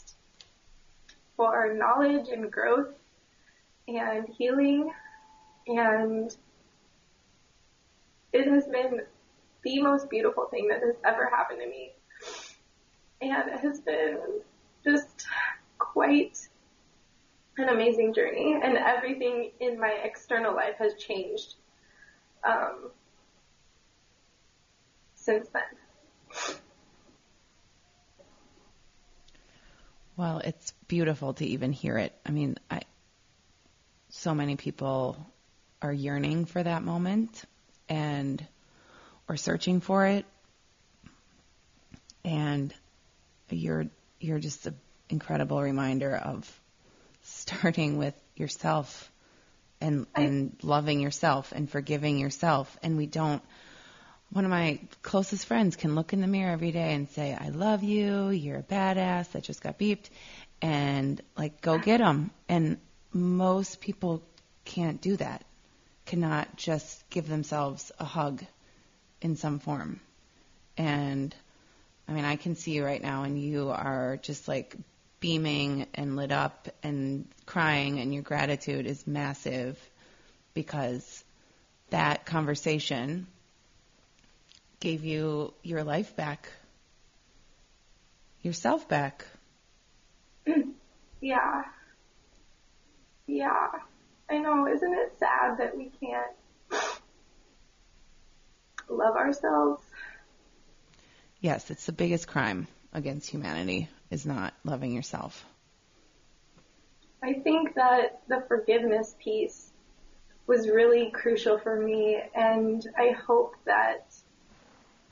for 1.39 1.73
knowledge 1.73 2.27
and 2.33 2.51
growth 2.51 2.93
and 3.87 4.27
healing, 4.27 4.91
and 5.67 6.35
it 8.33 8.45
has 8.45 8.67
been 8.67 8.99
the 9.63 9.81
most 9.81 10.09
beautiful 10.09 10.47
thing 10.51 10.67
that 10.67 10.81
has 10.81 10.95
ever 11.05 11.29
happened 11.29 11.61
to 11.61 11.69
me, 11.69 11.93
and 13.21 13.47
it 13.47 13.61
has 13.61 13.79
been 13.79 14.17
just 14.83 15.27
quite 15.77 16.37
an 17.57 17.69
amazing 17.69 18.13
journey, 18.13 18.59
and 18.61 18.77
everything 18.77 19.51
in 19.61 19.79
my 19.79 19.97
external 20.03 20.53
life 20.53 20.75
has 20.77 20.93
changed 20.95 21.55
um, 22.43 22.91
since 25.15 25.47
then. 25.53 26.57
Well, 30.17 30.39
it's 30.39 30.73
beautiful 30.89 31.35
to 31.35 31.45
even 31.45 31.71
hear 31.71 31.97
it. 31.97 32.13
I 32.25 32.31
mean, 32.31 32.57
I 32.69 32.81
so 34.09 34.33
many 34.33 34.57
people 34.57 35.15
are 35.81 35.93
yearning 35.93 36.45
for 36.45 36.61
that 36.61 36.83
moment 36.83 37.45
and 37.87 38.45
or 39.29 39.37
searching 39.37 39.79
for 39.79 40.05
it. 40.05 40.25
And 42.25 42.73
you're 43.49 43.85
you're 44.19 44.39
just 44.39 44.65
an 44.65 44.75
incredible 45.09 45.61
reminder 45.61 46.13
of 46.15 46.59
starting 47.21 47.97
with 47.97 48.15
yourself 48.35 49.11
and 49.79 50.07
and 50.15 50.57
loving 50.63 50.99
yourself 50.99 51.53
and 51.53 51.69
forgiving 51.69 52.17
yourself. 52.17 52.77
And 52.83 52.97
we 52.97 53.05
don't 53.05 53.41
one 54.31 54.43
of 54.43 54.51
my 54.51 54.79
closest 55.01 55.45
friends 55.45 55.75
can 55.75 55.95
look 55.95 56.13
in 56.13 56.21
the 56.21 56.27
mirror 56.27 56.51
every 56.51 56.71
day 56.71 56.93
and 56.93 57.09
say 57.09 57.37
I 57.39 57.49
love 57.49 57.83
you, 57.83 58.29
you're 58.29 58.59
a 58.59 58.63
badass 58.63 59.31
that 59.31 59.43
just 59.43 59.61
got 59.61 59.79
beeped 59.79 60.09
and 60.61 61.21
like 61.37 61.61
go 61.61 61.75
uh-huh. 61.75 61.83
get 61.83 61.97
them 61.99 62.31
and 62.47 62.77
most 63.11 63.81
people 63.81 64.21
can't 64.65 65.01
do 65.01 65.15
that. 65.17 65.43
Cannot 66.05 66.55
just 66.55 67.09
give 67.09 67.27
themselves 67.27 67.91
a 67.99 68.05
hug 68.05 68.43
in 69.21 69.35
some 69.35 69.59
form. 69.59 69.99
And 70.77 71.35
I 72.07 72.13
mean, 72.13 72.25
I 72.25 72.35
can 72.35 72.55
see 72.55 72.71
you 72.71 72.83
right 72.83 73.01
now 73.01 73.23
and 73.23 73.39
you 73.39 73.69
are 73.69 74.17
just 74.21 74.47
like 74.47 74.75
beaming 75.19 75.85
and 75.93 76.15
lit 76.15 76.31
up 76.31 76.69
and 76.83 77.27
crying, 77.45 77.99
and 77.99 78.13
your 78.13 78.23
gratitude 78.23 78.85
is 78.85 79.05
massive 79.05 79.77
because 80.53 81.23
that 81.89 82.25
conversation 82.25 83.27
gave 84.79 85.03
you 85.03 85.53
your 85.63 85.83
life 85.83 86.15
back, 86.15 86.49
yourself 88.41 88.87
back. 88.87 89.25
Yeah. 91.21 91.63
Yeah. 93.27 93.67
I 94.29 94.37
know. 94.37 94.67
Isn't 94.67 94.93
it 94.93 95.13
sad 95.19 95.57
that 95.57 95.75
we 95.75 95.91
can't 95.99 96.31
love 98.87 99.17
ourselves? 99.17 99.81
Yes, 101.41 101.71
it's 101.71 101.85
the 101.85 101.91
biggest 101.91 102.27
crime 102.27 102.67
against 102.93 103.29
humanity 103.29 103.89
is 104.09 104.25
not 104.25 104.53
loving 104.63 104.93
yourself. 104.93 105.45
I 107.21 107.33
think 107.33 107.75
that 107.75 108.21
the 108.27 108.43
forgiveness 108.47 109.15
piece 109.19 109.71
was 110.47 110.69
really 110.69 111.11
crucial 111.11 111.57
for 111.57 111.79
me, 111.79 112.21
and 112.33 112.85
I 112.97 113.09
hope 113.09 113.55
that 113.65 114.05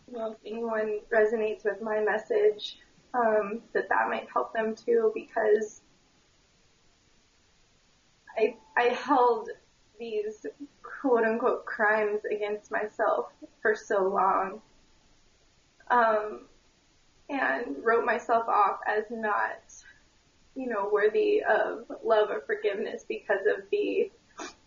you 0.08 0.18
know, 0.18 0.32
if 0.32 0.38
anyone 0.46 1.00
resonates 1.14 1.66
with 1.66 1.82
my 1.82 2.00
message, 2.00 2.78
um, 3.14 3.62
that 3.74 3.90
that 3.90 4.10
might 4.10 4.28
help 4.32 4.54
them 4.54 4.76
too, 4.76 5.12
because 5.14 5.82
I 8.38 8.56
I 8.76 8.84
held 8.94 9.50
these 10.00 10.46
quote 10.84 11.24
unquote 11.24 11.66
crimes 11.66 12.22
against 12.32 12.72
myself 12.72 13.28
for 13.62 13.76
so 13.76 14.08
long, 14.08 14.62
um, 15.90 16.42
and 17.30 17.76
wrote 17.84 18.06
myself 18.06 18.48
off 18.48 18.80
as 18.88 19.06
not, 19.10 19.62
you 20.56 20.68
know, 20.68 20.90
worthy 20.92 21.44
of 21.44 21.86
love 22.04 22.30
or 22.30 22.42
forgiveness 22.46 23.06
because 23.08 23.46
of 23.48 23.64
the 23.72 24.12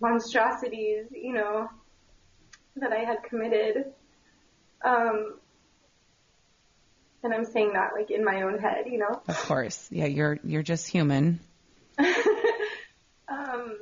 monstrosities, 0.00 1.06
you 1.12 1.32
know, 1.32 1.68
that 2.76 2.92
I 2.92 2.98
had 2.98 3.22
committed. 3.22 3.92
Um, 4.84 5.34
and 7.22 7.34
I'm 7.34 7.44
saying 7.44 7.72
that 7.74 7.90
like 7.94 8.10
in 8.10 8.24
my 8.24 8.42
own 8.42 8.58
head, 8.58 8.86
you 8.86 8.98
know. 8.98 9.20
Of 9.28 9.36
course. 9.46 9.88
Yeah, 9.90 10.06
you're 10.06 10.38
you're 10.44 10.62
just 10.62 10.88
human. 10.88 11.40
um, 13.28 13.78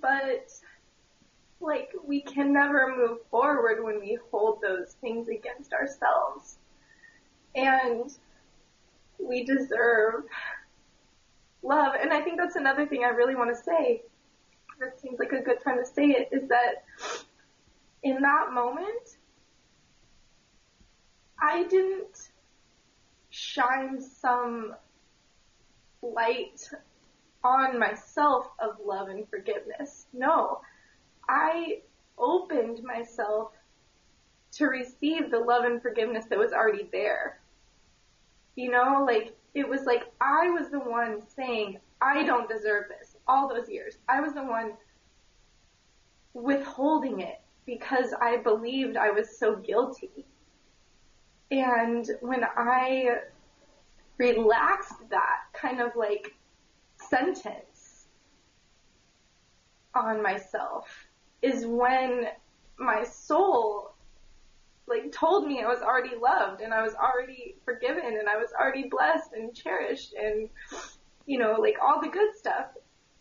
but 0.00 0.50
like 1.60 1.90
we 2.04 2.20
can 2.20 2.52
never 2.52 2.94
move 2.94 3.18
forward 3.30 3.82
when 3.82 4.00
we 4.00 4.18
hold 4.30 4.60
those 4.60 4.92
things 5.00 5.28
against 5.28 5.72
ourselves. 5.72 6.58
And 7.54 8.10
we 9.18 9.44
deserve 9.44 10.24
love. 11.62 11.94
And 12.00 12.12
I 12.12 12.20
think 12.20 12.38
that's 12.38 12.56
another 12.56 12.86
thing 12.86 13.04
I 13.04 13.08
really 13.08 13.34
want 13.34 13.56
to 13.56 13.62
say. 13.62 14.02
That 14.78 15.00
seems 15.00 15.18
like 15.18 15.32
a 15.32 15.40
good 15.40 15.62
time 15.64 15.78
to 15.78 15.86
say 15.86 16.04
it 16.08 16.28
is 16.32 16.48
that 16.50 16.84
in 18.02 18.20
that 18.20 18.52
moment, 18.52 19.15
I 21.40 21.64
didn't 21.64 22.30
shine 23.30 24.00
some 24.00 24.74
light 26.02 26.70
on 27.44 27.78
myself 27.78 28.48
of 28.58 28.76
love 28.84 29.08
and 29.08 29.28
forgiveness. 29.28 30.06
No, 30.12 30.60
I 31.28 31.80
opened 32.18 32.82
myself 32.82 33.52
to 34.52 34.66
receive 34.66 35.30
the 35.30 35.38
love 35.38 35.64
and 35.64 35.82
forgiveness 35.82 36.24
that 36.30 36.38
was 36.38 36.52
already 36.52 36.88
there. 36.92 37.40
You 38.54 38.70
know, 38.70 39.04
like, 39.06 39.36
it 39.54 39.68
was 39.68 39.82
like 39.84 40.10
I 40.20 40.48
was 40.48 40.70
the 40.70 40.80
one 40.80 41.20
saying, 41.36 41.78
I 42.00 42.24
don't 42.24 42.48
deserve 42.48 42.84
this 42.88 43.16
all 43.28 43.48
those 43.48 43.68
years. 43.68 43.98
I 44.08 44.20
was 44.20 44.32
the 44.32 44.44
one 44.44 44.72
withholding 46.34 47.20
it 47.20 47.40
because 47.64 48.12
I 48.20 48.38
believed 48.38 48.96
I 48.96 49.10
was 49.10 49.38
so 49.38 49.56
guilty. 49.56 50.26
And 51.50 52.08
when 52.20 52.44
I 52.44 53.18
relaxed 54.18 54.94
that 55.10 55.40
kind 55.52 55.80
of 55.80 55.94
like 55.94 56.34
sentence 57.08 58.06
on 59.94 60.22
myself 60.22 60.88
is 61.42 61.64
when 61.66 62.26
my 62.78 63.04
soul 63.04 63.94
like 64.88 65.10
told 65.12 65.46
me 65.46 65.62
I 65.62 65.66
was 65.66 65.82
already 65.82 66.16
loved 66.16 66.60
and 66.60 66.72
I 66.72 66.82
was 66.82 66.94
already 66.94 67.56
forgiven 67.64 68.16
and 68.18 68.28
I 68.28 68.36
was 68.36 68.50
already 68.58 68.88
blessed 68.88 69.32
and 69.32 69.54
cherished 69.54 70.14
and 70.14 70.48
you 71.26 71.38
know 71.38 71.56
like 71.60 71.76
all 71.82 72.00
the 72.00 72.08
good 72.08 72.36
stuff. 72.36 72.66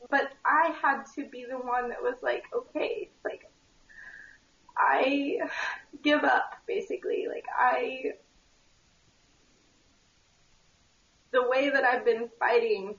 But 0.10 0.32
I 0.46 0.76
had 0.82 1.04
to 1.16 1.28
be 1.30 1.46
the 1.50 1.58
one 1.58 1.90
that 1.90 2.02
was 2.02 2.16
like 2.22 2.44
okay 2.56 3.10
like 3.24 3.50
I 4.78 5.40
give 6.04 6.24
up 6.24 6.56
basically 6.68 7.28
like 7.30 7.46
I 7.58 8.14
the 11.36 11.48
way 11.48 11.70
that 11.70 11.84
I've 11.84 12.06
been 12.06 12.30
fighting 12.40 12.96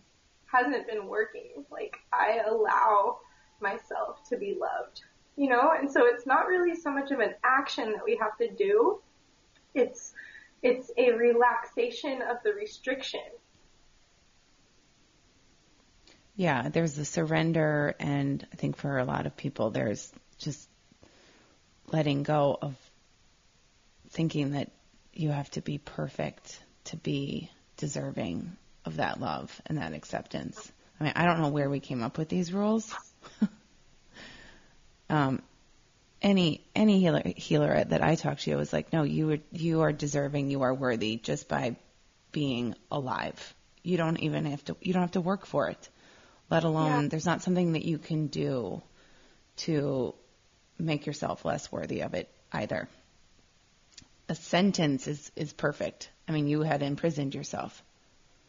hasn't 0.46 0.86
been 0.86 1.06
working. 1.06 1.64
Like 1.70 1.96
I 2.12 2.40
allow 2.46 3.18
myself 3.60 4.28
to 4.28 4.36
be 4.36 4.56
loved, 4.60 5.02
you 5.36 5.48
know? 5.48 5.72
And 5.76 5.90
so 5.90 6.04
it's 6.04 6.26
not 6.26 6.46
really 6.46 6.74
so 6.74 6.90
much 6.90 7.10
of 7.10 7.20
an 7.20 7.34
action 7.42 7.92
that 7.92 8.04
we 8.04 8.18
have 8.20 8.36
to 8.38 8.50
do. 8.50 9.00
It's, 9.74 10.12
it's 10.62 10.90
a 10.96 11.12
relaxation 11.12 12.22
of 12.22 12.36
the 12.44 12.52
restriction. 12.52 13.20
Yeah, 16.36 16.68
there's 16.68 16.98
a 16.98 17.04
surrender 17.06 17.94
and 17.98 18.46
I 18.52 18.56
think 18.56 18.76
for 18.76 18.98
a 18.98 19.04
lot 19.04 19.26
of 19.26 19.36
people 19.36 19.70
there's 19.70 20.12
just 20.38 20.68
letting 21.90 22.22
go 22.22 22.58
of 22.60 22.74
thinking 24.10 24.52
that 24.52 24.70
you 25.12 25.30
have 25.30 25.50
to 25.52 25.60
be 25.60 25.78
perfect 25.78 26.58
to 26.84 26.96
be 26.96 27.50
deserving 27.76 28.56
of 28.84 28.96
that 28.96 29.20
love 29.20 29.60
and 29.66 29.78
that 29.78 29.92
acceptance. 29.92 30.72
I 31.00 31.04
mean, 31.04 31.12
I 31.16 31.26
don't 31.26 31.40
know 31.40 31.48
where 31.48 31.68
we 31.68 31.80
came 31.80 32.02
up 32.02 32.16
with 32.18 32.28
these 32.28 32.52
rules. 32.52 32.94
um, 35.10 35.42
any 36.22 36.64
any 36.74 37.00
healer 37.00 37.22
healer 37.36 37.84
that 37.84 38.02
I 38.02 38.14
talked 38.14 38.42
to 38.42 38.56
was 38.56 38.72
like, 38.72 38.92
no, 38.92 39.02
you 39.02 39.32
are, 39.32 39.38
you 39.52 39.82
are 39.82 39.92
deserving, 39.92 40.50
you 40.50 40.62
are 40.62 40.74
worthy 40.74 41.16
just 41.16 41.48
by 41.48 41.76
being 42.32 42.74
alive. 42.90 43.54
You 43.82 43.96
don't 43.96 44.18
even 44.18 44.46
have 44.46 44.64
to 44.64 44.76
you 44.80 44.92
don't 44.92 45.02
have 45.02 45.12
to 45.12 45.20
work 45.20 45.46
for 45.46 45.68
it. 45.68 45.88
Let 46.50 46.64
alone 46.64 47.02
yeah. 47.02 47.08
there's 47.08 47.26
not 47.26 47.42
something 47.42 47.72
that 47.72 47.84
you 47.84 47.98
can 47.98 48.28
do 48.28 48.82
to 49.58 50.14
make 50.78 51.06
yourself 51.06 51.44
less 51.44 51.70
worthy 51.70 52.02
of 52.02 52.14
it 52.14 52.28
either. 52.52 52.88
A 54.28 54.34
sentence 54.34 55.06
is 55.06 55.30
is 55.36 55.52
perfect. 55.52 56.10
I 56.28 56.32
mean, 56.32 56.48
you 56.48 56.62
had 56.62 56.82
imprisoned 56.82 57.34
yourself. 57.34 57.82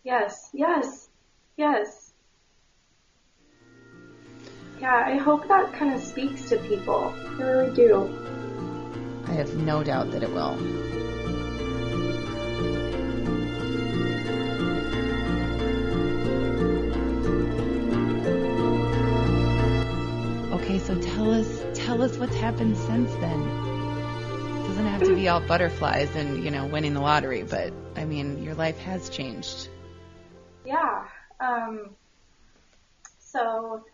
Yes, 0.04 0.50
yes, 0.54 1.08
yes. 1.56 2.14
Yeah, 4.80 4.96
I 4.96 5.18
hope 5.18 5.48
that 5.48 5.74
kind 5.74 5.94
of 5.94 6.02
speaks 6.02 6.50
to 6.50 6.58
people. 6.58 7.14
I 7.40 7.44
really 7.44 7.74
do. 7.74 8.10
I 9.26 9.32
have 9.34 9.56
no 9.56 9.84
doubt 9.84 10.12
that 10.12 10.24
it 10.24 10.32
will. 10.32 11.07
Tell 21.88 22.02
us 22.04 22.18
what's 22.18 22.36
happened 22.36 22.78
since 22.78 23.12
then. 23.16 23.42
It 23.42 24.68
doesn't 24.68 24.86
have 24.86 25.04
to 25.04 25.16
be 25.16 25.28
all 25.30 25.40
butterflies 25.40 26.16
and, 26.16 26.44
you 26.44 26.52
know, 26.52 26.66
winning 26.68 26.94
the 26.94 27.02
lottery, 27.02 27.44
but 27.44 27.74
I 27.96 28.06
mean, 28.06 28.44
your 28.44 28.56
life 28.56 28.78
has 28.80 29.10
changed 29.10 29.70
yeah. 30.68 31.06
Um, 31.40 31.96
so, 33.20 33.86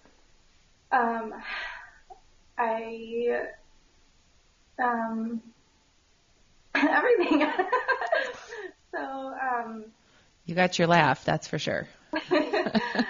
um, 0.92 1.34
I, 2.58 3.42
um, 4.80 5.42
everything. 6.76 7.48
so, 8.92 9.00
um, 9.00 9.86
you 10.46 10.56
got 10.56 10.80
your 10.80 10.88
laugh, 10.88 11.24
that's 11.26 11.48
for 11.48 11.60
sure. 11.60 11.88
I 12.12 13.06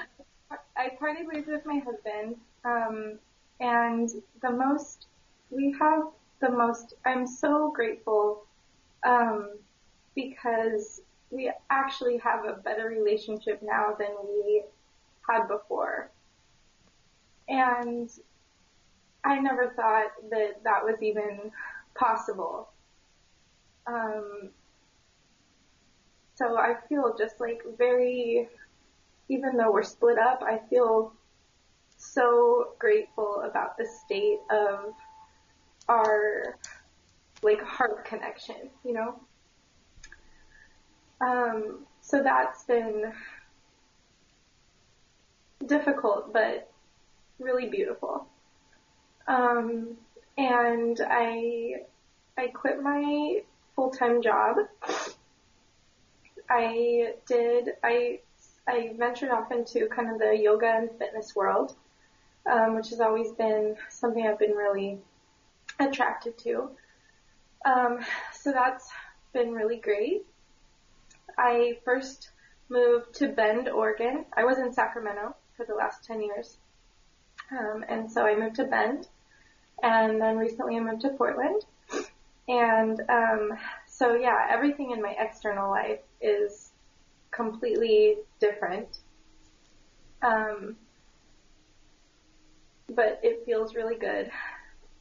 I 0.76 0.90
parted 1.00 1.28
ways 1.32 1.46
with 1.48 1.66
my 1.66 1.80
husband, 1.80 2.36
um, 2.66 3.20
and 3.64 4.10
the 4.42 4.52
most 4.52 5.08
we 5.50 5.74
have 5.80 6.04
the 6.42 6.50
most. 6.50 6.96
I'm 7.06 7.26
so 7.26 7.72
grateful 7.74 8.44
um, 9.04 9.58
because 10.16 11.02
we 11.32 11.52
actually 11.70 12.18
have 12.18 12.46
a 12.46 12.54
better 12.54 12.88
relationship 12.90 13.62
now 13.64 13.96
than 13.98 14.10
we 14.28 14.64
had 15.28 15.48
before, 15.48 16.12
and 17.48 18.10
I 19.24 19.40
never 19.40 19.70
thought 19.76 20.12
that 20.30 20.64
that 20.64 20.84
was 20.84 21.02
even 21.02 21.52
possible. 21.96 22.68
Um, 23.88 24.50
so 26.36 26.58
I 26.58 26.76
feel 26.90 27.16
just 27.18 27.40
like 27.40 27.62
very, 27.78 28.50
even 29.30 29.56
though 29.56 29.72
we're 29.72 29.84
split 29.84 30.18
up, 30.18 30.42
I 30.42 30.60
feel 30.70 31.14
so 32.04 32.74
grateful 32.80 33.42
about 33.42 33.78
the 33.78 33.86
state 33.86 34.40
of 34.50 34.94
our 35.88 36.58
like 37.42 37.62
heart 37.62 38.06
connection, 38.06 38.70
you 38.86 38.94
know? 38.94 39.16
Um, 41.22 41.86
so 42.02 42.22
that's 42.22 42.64
been 42.64 43.14
difficult, 45.66 46.34
but 46.34 46.70
really 47.40 47.68
beautiful. 47.68 48.28
Um, 49.28 49.98
and 50.38 51.00
I, 51.06 51.84
I 52.38 52.48
quit 52.48 52.82
my 52.82 53.42
full-time 53.76 54.22
job. 54.22 54.58
I 56.50 57.14
did, 57.26 57.70
I, 57.84 58.20
I 58.68 58.94
ventured 58.98 59.30
off 59.32 59.52
into 59.52 59.88
kind 59.88 60.12
of 60.12 60.20
the 60.20 60.38
yoga 60.38 60.68
and 60.68 60.90
fitness 60.98 61.36
world, 61.36 61.76
um, 62.50 62.76
which 62.76 62.90
has 62.90 63.00
always 63.00 63.32
been 63.32 63.76
something 63.90 64.26
I've 64.26 64.40
been 64.40 64.52
really 64.52 65.00
attracted 65.80 66.38
to. 66.40 66.70
Um, 67.66 68.00
so 68.34 68.52
that's 68.52 68.90
been 69.34 69.54
really 69.54 69.78
great. 69.78 70.26
I 71.38 71.78
first 71.86 72.30
moved 72.70 73.14
to 73.16 73.28
Bend, 73.30 73.70
Oregon. 73.70 74.26
I 74.36 74.44
was 74.44 74.58
in 74.58 74.74
Sacramento 74.74 75.36
for 75.56 75.66
the 75.66 75.76
last 75.76 76.04
10 76.06 76.22
years. 76.22 76.58
Um, 77.52 77.84
and 77.88 78.12
so 78.12 78.26
I 78.26 78.36
moved 78.36 78.56
to 78.56 78.66
Bend 78.66 79.08
and 79.82 80.22
then 80.22 80.38
recently 80.38 80.78
I 80.78 80.80
moved 80.80 81.02
to 81.02 81.10
Portland. 81.10 81.66
And 82.48 83.00
um, 83.10 83.54
so 83.88 84.16
yeah, 84.16 84.48
everything 84.50 84.92
in 84.92 85.02
my 85.02 85.16
external 85.18 85.70
life 85.70 86.00
is 86.22 86.72
completely 87.32 88.18
different. 88.40 89.00
Um, 90.22 90.78
but 92.90 93.20
it 93.24 93.44
feels 93.46 93.76
really 93.76 93.96
good. 93.96 94.30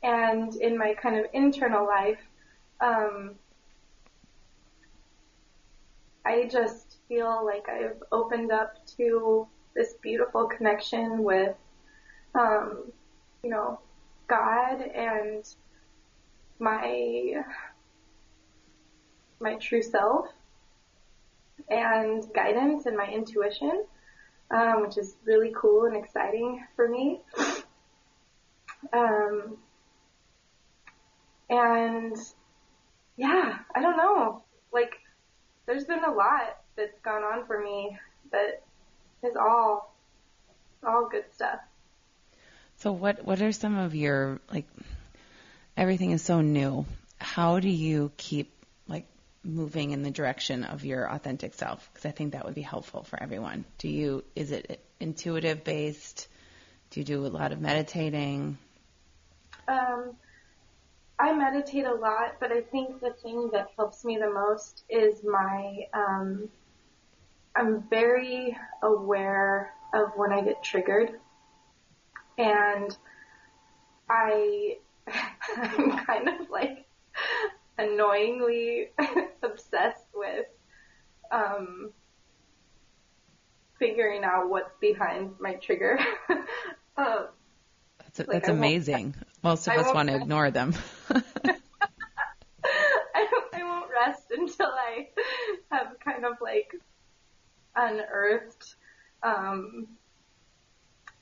And 0.03 0.55
in 0.57 0.77
my 0.77 0.95
kind 0.95 1.17
of 1.17 1.27
internal 1.33 1.87
life, 1.87 2.19
um, 2.81 3.37
I 6.25 6.49
just 6.51 6.99
feel 7.09 7.45
like 7.45 7.69
I've 7.69 8.03
opened 8.11 8.53
up 8.53 8.75
to 8.99 9.47
this 9.75 9.95
beautiful 10.03 10.47
connection 10.47 11.23
with, 11.23 11.57
um, 12.35 12.93
you 13.43 13.51
know, 13.51 13.81
God 14.29 14.81
and 14.83 15.45
my 16.59 17.43
my 19.41 19.57
true 19.57 19.83
self 19.83 20.27
and 21.69 22.25
guidance 22.33 22.87
and 22.87 22.97
my 22.97 23.07
intuition, 23.07 23.85
um, 24.51 24.83
which 24.83 24.97
is 24.97 25.17
really 25.25 25.53
cool 25.57 25.87
and 25.87 25.97
exciting 25.97 26.65
for 26.77 26.89
me. 26.89 27.21
Um, 28.93 29.57
and 31.51 32.17
yeah, 33.17 33.59
I 33.75 33.81
don't 33.81 33.97
know. 33.97 34.43
Like, 34.73 34.95
there's 35.67 35.85
been 35.85 36.05
a 36.05 36.13
lot 36.13 36.59
that's 36.77 36.99
gone 37.01 37.23
on 37.23 37.47
for 37.47 37.63
me 37.63 37.99
that 38.31 38.63
is 39.23 39.37
all, 39.37 39.95
all 40.87 41.09
good 41.11 41.25
stuff. 41.35 41.61
So 42.79 42.91
what 42.91 43.25
what 43.25 43.41
are 43.41 43.53
some 43.53 43.79
of 43.79 43.95
your 43.95 44.41
like 44.53 44.67
everything 45.77 46.11
is 46.11 46.23
so 46.23 46.41
new. 46.41 46.85
How 47.19 47.61
do 47.61 47.69
you 47.69 48.11
keep 48.17 48.51
like 48.89 49.07
moving 49.45 49.93
in 49.93 50.03
the 50.03 50.11
direction 50.11 50.65
of 50.65 50.85
your 50.85 51.09
authentic 51.09 51.55
self? 51.55 51.89
Because 51.93 52.07
I 52.07 52.11
think 52.11 52.33
that 52.33 52.45
would 52.45 52.57
be 52.57 52.63
helpful 52.63 53.05
for 53.05 53.23
everyone. 53.23 53.65
Do 53.79 53.89
you 53.89 54.25
is 54.35 54.51
it 54.51 54.85
intuitive 54.99 55.63
based? 55.63 56.27
Do 56.91 56.99
you 56.99 57.05
do 57.05 57.25
a 57.25 57.29
lot 57.29 57.53
of 57.53 57.61
meditating? 57.61 58.59
Um, 59.69 60.17
I 61.19 61.33
meditate 61.33 61.85
a 61.85 61.95
lot, 61.95 62.37
but 62.41 62.51
I 62.51 62.63
think 62.63 63.01
the 63.01 63.15
thing 63.23 63.51
that 63.53 63.69
helps 63.77 64.05
me 64.05 64.19
the 64.19 64.31
most 64.31 64.85
is 64.89 65.23
my 65.23 65.87
um, 65.95 66.49
I'm 67.55 67.85
very 67.89 68.57
aware 68.83 69.73
of 69.95 70.11
when 70.17 70.33
I 70.33 70.41
get 70.41 70.63
triggered 70.63 71.21
and 72.39 72.97
I 74.09 74.79
I'm 75.57 76.05
kind 76.07 76.29
of 76.29 76.51
like 76.51 76.87
annoyingly 77.79 78.91
obsessed 79.43 80.07
with 80.15 80.47
um 81.31 81.93
figuring 83.79 84.23
out 84.25 84.49
what's 84.49 84.77
behind 84.81 85.33
my 85.41 85.55
trigger. 85.55 85.99
uh, 86.97 87.27
that's 87.99 88.19
like 88.21 88.29
that's 88.29 88.49
amazing. 88.49 89.15
Most 89.43 89.67
of 89.67 89.75
I 89.75 89.77
us 89.79 89.95
want 89.95 90.09
to 90.09 90.17
ignore 90.17 90.51
them. 90.51 90.75
I, 91.11 91.23
I 93.53 93.65
won't 93.65 93.91
rest 93.91 94.31
until 94.31 94.67
I 94.67 95.09
have 95.71 95.99
kind 96.05 96.25
of 96.25 96.35
like 96.41 96.73
unearthed 97.75 98.77
um, 99.23 99.89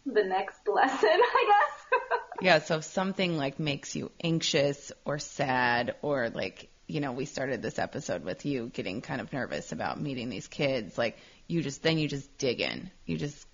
the 0.07 0.25
next 0.25 0.69
lesson, 0.69 1.09
I 1.11 1.45
guess. 1.49 2.01
yeah, 2.43 2.59
so 2.61 2.77
if 2.77 2.85
something 2.85 3.37
like 3.37 3.59
makes 3.59 3.95
you 3.95 4.11
anxious 4.23 4.93
or 5.05 5.19
sad 5.19 5.97
or 6.03 6.31
like, 6.31 6.69
you 6.87 7.01
know, 7.01 7.13
we 7.13 7.25
started 7.25 7.63
this 7.63 7.79
episode 7.79 8.25
with 8.25 8.45
you 8.45 8.71
getting 8.73 9.01
kind 9.01 9.21
of 9.21 9.33
nervous 9.33 9.73
about 9.73 10.01
meeting 10.01 10.29
these 10.29 10.49
kids, 10.49 10.99
like 10.99 11.19
you 11.47 11.63
just 11.63 11.83
then 11.83 11.99
you 11.99 12.09
just 12.09 12.37
dig 12.39 12.61
in. 12.61 12.91
You 13.07 13.17
just 13.17 13.47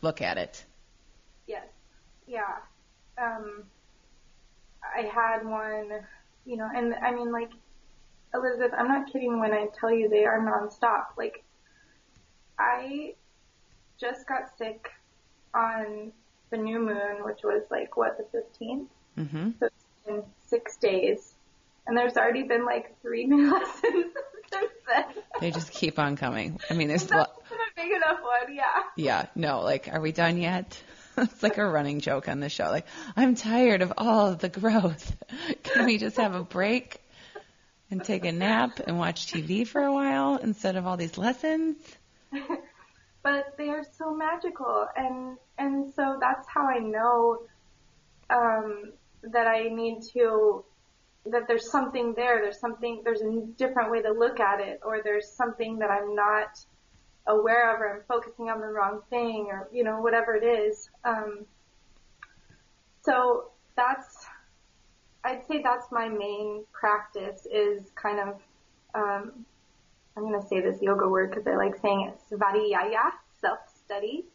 look 0.00 0.22
at 0.22 0.38
it. 0.38 0.64
Yes. 1.46 1.66
Yeah. 2.26 2.58
Um 3.18 3.64
I 4.82 5.02
had 5.02 5.44
one, 5.46 5.90
you 6.44 6.56
know, 6.56 6.68
and 6.74 6.94
I 6.94 7.12
mean 7.12 7.32
like 7.32 7.50
Elizabeth, 8.34 8.72
I'm 8.76 8.88
not 8.88 9.12
kidding 9.12 9.38
when 9.40 9.52
I 9.52 9.66
tell 9.78 9.92
you 9.92 10.08
they 10.08 10.24
are 10.24 10.40
nonstop. 10.40 11.16
Like 11.16 11.44
I 12.58 13.14
just 13.98 14.26
got 14.26 14.56
sick 14.58 14.90
on 15.54 16.12
the 16.50 16.56
new 16.56 16.78
moon, 16.78 17.24
which 17.24 17.42
was 17.42 17.62
like 17.70 17.96
what 17.96 18.18
the 18.18 18.38
15th. 18.38 18.86
Mm-hmm. 19.18 19.50
So 19.60 19.66
it's 19.66 19.84
been 20.06 20.22
six 20.46 20.76
days, 20.76 21.34
and 21.86 21.96
there's 21.96 22.16
already 22.16 22.42
been 22.42 22.64
like 22.64 23.00
three 23.02 23.24
new 23.26 23.52
lessons 23.52 24.12
since 24.52 24.72
then. 24.88 25.04
They 25.40 25.50
just 25.50 25.72
keep 25.72 25.98
on 25.98 26.16
coming. 26.16 26.60
I 26.70 26.74
mean, 26.74 26.88
there's 26.88 27.04
That's 27.04 27.30
lo- 27.50 27.56
a 27.56 27.80
big 27.80 27.92
enough 27.92 28.20
one, 28.22 28.54
yeah. 28.54 28.82
Yeah, 28.96 29.26
no, 29.34 29.60
like, 29.60 29.88
are 29.92 30.00
we 30.00 30.12
done 30.12 30.38
yet? 30.38 30.80
it's 31.18 31.42
like 31.42 31.58
a 31.58 31.66
running 31.66 32.00
joke 32.00 32.28
on 32.28 32.40
the 32.40 32.48
show. 32.48 32.64
Like, 32.64 32.86
I'm 33.16 33.34
tired 33.34 33.82
of 33.82 33.92
all 33.98 34.28
of 34.28 34.38
the 34.38 34.48
growth. 34.48 35.14
Can 35.62 35.86
we 35.86 35.98
just 35.98 36.16
have 36.16 36.34
a 36.34 36.42
break 36.42 37.00
and 37.90 38.02
take 38.02 38.24
a 38.24 38.32
nap 38.32 38.80
and 38.86 38.98
watch 38.98 39.26
TV 39.26 39.66
for 39.66 39.82
a 39.82 39.92
while 39.92 40.36
instead 40.36 40.76
of 40.76 40.86
all 40.86 40.96
these 40.96 41.18
lessons? 41.18 41.76
but 43.22 43.54
they 43.56 43.68
are 43.68 43.84
so 43.98 44.14
magical 44.14 44.86
and 44.96 45.36
and 45.58 45.92
so 45.94 46.16
that's 46.20 46.48
how 46.48 46.66
I 46.66 46.78
know 46.78 47.42
um, 48.30 48.92
that 49.22 49.46
I 49.46 49.68
need 49.68 50.02
to 50.14 50.64
that 51.26 51.46
there's 51.46 51.70
something 51.70 52.14
there 52.14 52.40
there's 52.40 52.58
something 52.58 53.02
there's 53.04 53.20
a 53.20 53.42
different 53.56 53.90
way 53.90 54.02
to 54.02 54.10
look 54.10 54.40
at 54.40 54.60
it 54.60 54.80
or 54.84 55.02
there's 55.04 55.30
something 55.30 55.78
that 55.78 55.90
I'm 55.90 56.14
not 56.16 56.58
aware 57.26 57.74
of 57.74 57.80
or 57.80 57.96
I'm 57.96 58.02
focusing 58.08 58.50
on 58.50 58.60
the 58.60 58.66
wrong 58.66 59.02
thing 59.10 59.46
or 59.50 59.68
you 59.72 59.84
know 59.84 60.00
whatever 60.00 60.34
it 60.34 60.44
is 60.44 60.90
um, 61.04 61.46
so 63.02 63.50
that's 63.76 64.26
I'd 65.24 65.46
say 65.46 65.62
that's 65.62 65.86
my 65.92 66.08
main 66.08 66.64
practice 66.72 67.46
is 67.46 67.82
kind 67.94 68.18
of 68.18 68.40
um, 68.94 69.46
I'm 70.16 70.24
going 70.24 70.40
to 70.40 70.46
say 70.46 70.60
this 70.60 70.80
yoga 70.82 71.08
word 71.08 71.30
because 71.30 71.46
I 71.46 71.56
like 71.56 71.76
saying 71.80 72.10
it, 72.12 72.20
svadhyaya, 72.30 73.12
self-study. 73.40 74.26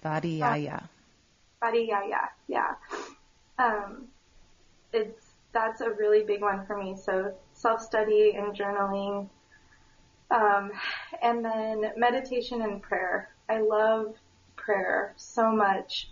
Svadhyaya. 0.00 0.82
Uh, 0.82 1.66
svadhyaya, 1.66 2.28
yeah. 2.46 2.74
Um, 3.58 4.06
it's, 4.92 5.26
that's 5.52 5.80
a 5.80 5.90
really 5.90 6.22
big 6.22 6.40
one 6.40 6.64
for 6.66 6.76
me. 6.76 6.96
So 6.96 7.34
self-study 7.54 8.34
and 8.36 8.54
journaling. 8.54 9.28
Um, 10.30 10.72
and 11.22 11.44
then 11.44 11.92
meditation 11.96 12.62
and 12.62 12.82
prayer. 12.82 13.30
I 13.48 13.60
love 13.60 14.14
prayer 14.56 15.14
so 15.16 15.50
much. 15.50 16.10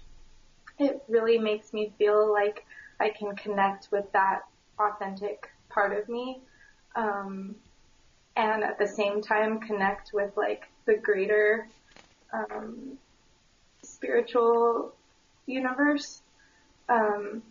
It 0.79 1.03
really 1.09 1.39
makes 1.39 1.73
me 1.73 1.93
feel 1.99 2.33
like 2.33 2.64
I 2.99 3.11
can 3.11 3.37
connect 3.37 3.89
with 3.93 4.11
that 4.12 4.43
authentic 4.79 5.51
part 5.69 5.99
of 5.99 6.09
me. 6.09 6.41
Um, 6.95 7.57
and 8.37 8.62
at 8.62 8.79
the 8.79 8.87
same 8.87 9.23
time 9.23 9.61
connect 9.61 10.12
with 10.12 10.37
like 10.37 10.64
the 10.87 10.95
greater 10.95 11.69
um, 12.33 12.99
spiritual 13.83 14.95
universe. 15.47 16.23
Um, 16.89 17.43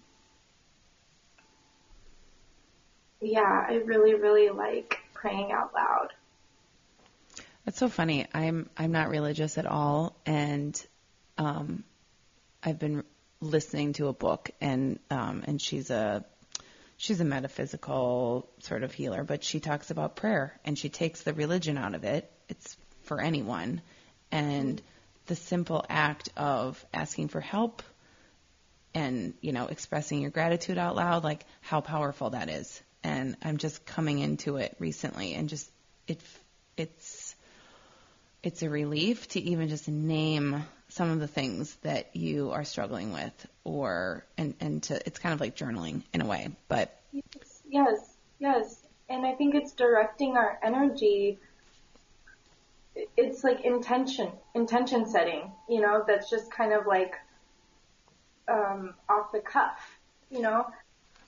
yeah, 3.22 3.66
I 3.68 3.76
really, 3.86 4.14
really 4.14 4.50
like 4.50 5.00
praying 5.14 5.52
out 5.52 5.74
loud. 5.74 6.10
That's 7.66 7.80
so 7.80 7.90
funny. 7.90 8.28
I'm 8.32 8.70
I'm 8.78 8.92
not 8.92 9.10
religious 9.10 9.58
at 9.58 9.66
all, 9.66 10.16
and 10.26 10.80
um, 11.40 11.84
I've 12.64 12.78
been 12.78 13.04
listening 13.42 13.94
to 13.94 14.08
a 14.08 14.14
book, 14.14 14.52
and 14.62 15.00
um, 15.10 15.44
and 15.48 15.60
she's 15.60 15.90
a 15.90 16.24
she's 16.98 17.22
a 17.22 17.26
metaphysical 17.26 18.48
sort 18.60 18.84
of 18.84 18.94
healer, 18.94 19.24
but 19.24 19.44
she 19.44 19.60
talks 19.60 19.90
about 19.90 20.16
prayer, 20.16 20.60
and 20.64 20.78
she 20.78 20.90
takes 20.90 21.24
the 21.24 21.34
religion 21.34 21.78
out 21.80 21.96
of 21.96 22.04
it. 22.04 22.32
It's 22.50 22.78
for 23.04 23.20
anyone, 23.20 23.82
and 24.32 24.80
the 25.26 25.36
simple 25.36 25.84
act 25.90 26.30
of 26.38 26.84
asking 26.94 27.30
for 27.30 27.42
help 27.42 27.82
and 28.94 29.34
you 29.42 29.54
know 29.54 29.66
expressing 29.66 30.22
your 30.22 30.30
gratitude 30.30 30.78
out 30.78 30.96
loud, 30.96 31.24
like 31.24 31.44
how 31.62 31.82
powerful 31.82 32.30
that 32.30 32.48
is. 32.48 32.80
And 33.04 33.36
I'm 33.44 33.58
just 33.58 33.88
coming 33.88 34.20
into 34.20 34.58
it 34.58 34.76
recently, 34.78 35.34
and 35.34 35.50
just 35.50 35.68
it 36.08 36.22
it's 36.78 37.15
it's 38.46 38.62
a 38.62 38.70
relief 38.70 39.28
to 39.30 39.40
even 39.40 39.68
just 39.68 39.90
name 39.90 40.64
some 40.90 41.10
of 41.10 41.20
the 41.20 41.28
things 41.28 41.76
that 41.82 42.16
you 42.16 42.52
are 42.52 42.64
struggling 42.64 43.12
with 43.12 43.48
or 43.64 44.24
and 44.38 44.54
and 44.60 44.84
to 44.84 44.96
it's 45.08 45.18
kind 45.18 45.34
of 45.34 45.42
like 45.42 45.58
journaling 45.58 46.04
in 46.14 46.22
a 46.22 46.26
way 46.26 46.50
but. 46.68 47.02
Yes 47.68 48.14
yes. 48.40 48.82
And 49.10 49.26
i 49.26 49.34
think 49.34 49.56
it's 49.56 49.74
directing 49.74 50.38
our 50.38 50.60
energy. 50.64 51.40
It's 53.18 53.44
like 53.44 53.66
intention 53.66 54.32
intention 54.54 55.08
setting 55.08 55.52
you 55.68 55.82
know 55.82 56.04
that's 56.08 56.30
just 56.30 56.52
kind 56.52 56.72
of 56.72 56.86
like 56.86 57.16
um 58.48 58.94
off 59.10 59.32
the 59.34 59.40
cuff 59.40 60.00
you 60.30 60.42
know? 60.42 60.66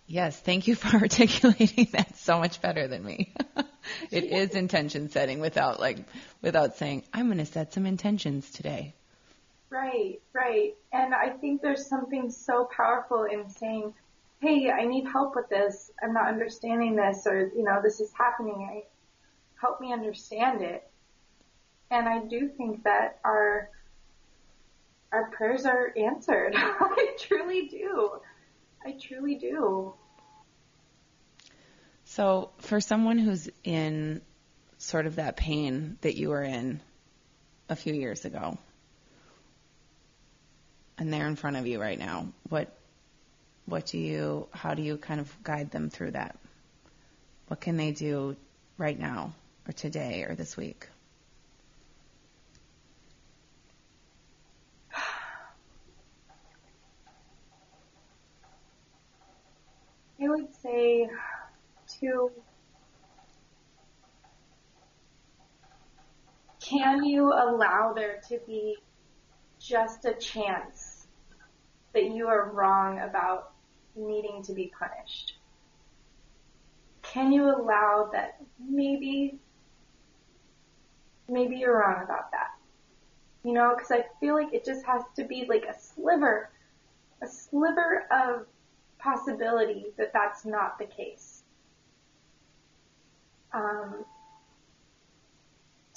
Yes 0.06 0.40
thank 0.40 0.68
you 0.68 0.76
for 0.76 0.96
articulating 1.02 1.88
that 1.94 2.16
so 2.18 2.38
much 2.38 2.62
better 2.62 2.88
than 2.88 3.04
me 3.04 3.34
it 4.12 4.26
is 4.26 4.52
intention 4.52 5.10
setting 5.10 5.40
without 5.40 5.80
like 5.80 5.98
without 6.42 6.76
saying 6.78 7.04
I'm 7.14 7.28
going 7.28 7.38
to 7.40 7.46
set 7.46 7.74
some 7.74 7.86
intentions 7.86 8.50
today. 8.52 8.94
Right, 9.70 10.22
right. 10.34 10.76
And 10.94 11.14
I 11.14 11.30
think 11.30 11.62
there's 11.62 11.88
something 11.88 12.30
so 12.30 12.70
powerful 12.76 13.24
in 13.26 13.50
saying, 13.50 13.94
"Hey, 14.40 14.70
I 14.72 14.86
need 14.86 15.06
help 15.06 15.36
with 15.36 15.50
this. 15.50 15.92
I'm 16.02 16.14
not 16.14 16.28
understanding 16.28 16.96
this 16.96 17.28
or, 17.28 17.52
you 17.56 17.64
know, 17.64 17.82
this 17.82 18.00
is 18.00 18.12
happening. 18.14 18.68
I, 18.72 18.84
help 19.60 19.82
me 19.82 19.92
understand 19.92 20.62
it." 20.62 20.90
And 21.90 22.08
I 22.08 22.20
do 22.20 22.50
think 22.50 22.84
that 22.84 23.20
our 23.24 23.70
our 25.12 25.30
prayers 25.32 25.66
are 25.66 25.94
answered. 25.98 26.54
I 26.56 27.16
truly 27.20 27.68
do. 27.68 28.12
I 28.86 28.92
truly 28.92 29.36
do. 29.36 29.94
So, 32.18 32.50
for 32.58 32.82
someone 32.82 33.20
who's 33.20 33.48
in 33.64 34.22
sort 34.80 35.06
of 35.06 35.18
that 35.18 35.38
pain 35.38 36.00
that 36.02 36.16
you 36.16 36.30
were 36.30 36.42
in 36.42 36.80
a 37.70 37.76
few 37.76 37.94
years 37.94 38.26
ago, 38.26 38.58
and 40.98 41.14
they're 41.14 41.28
in 41.28 41.36
front 41.36 41.58
of 41.58 41.68
you 41.68 41.80
right 41.80 42.00
now, 42.00 42.30
what 42.50 42.76
what 43.68 43.86
do 43.86 44.00
you 44.00 44.48
how 44.52 44.74
do 44.74 44.82
you 44.82 44.98
kind 44.98 45.20
of 45.20 45.32
guide 45.44 45.70
them 45.70 45.92
through 45.92 46.10
that? 46.12 46.36
What 47.50 47.62
can 47.62 47.78
they 47.78 47.92
do 47.92 48.36
right 48.80 48.98
now 48.98 49.34
or 49.68 49.74
today 49.74 50.26
or 50.28 50.34
this 50.34 50.58
week? 50.58 50.88
I 60.20 60.28
would 60.28 60.52
say 60.64 61.08
to 62.00 62.32
can 66.60 67.06
you 67.06 67.32
allow 67.32 67.94
there 67.94 68.20
to 68.28 68.40
be 68.46 68.78
just 69.60 70.06
a 70.06 70.14
chance 70.14 71.08
that 71.94 72.12
you 72.12 72.28
are 72.28 72.52
wrong 72.52 73.00
about 73.00 73.54
needing 73.96 74.44
to 74.44 74.54
be 74.54 74.72
punished? 74.78 75.38
Can 77.02 77.32
you 77.32 77.50
allow 77.50 78.10
that 78.12 78.42
maybe, 78.60 79.40
maybe 81.30 81.56
you're 81.56 81.80
wrong 81.80 82.04
about 82.04 82.32
that? 82.32 82.52
You 83.44 83.54
know, 83.54 83.74
cause 83.78 83.92
I 83.92 84.04
feel 84.20 84.36
like 84.36 84.54
it 84.54 84.66
just 84.66 84.86
has 84.86 85.04
to 85.16 85.24
be 85.24 85.46
like 85.48 85.66
a 85.66 85.80
sliver, 85.80 86.50
a 87.22 87.28
sliver 87.28 88.04
of 88.12 88.46
possibility 89.00 89.86
that 89.98 90.12
that's 90.12 90.44
not 90.44 90.78
the 90.78 90.86
case 90.86 91.37
um, 93.58 94.06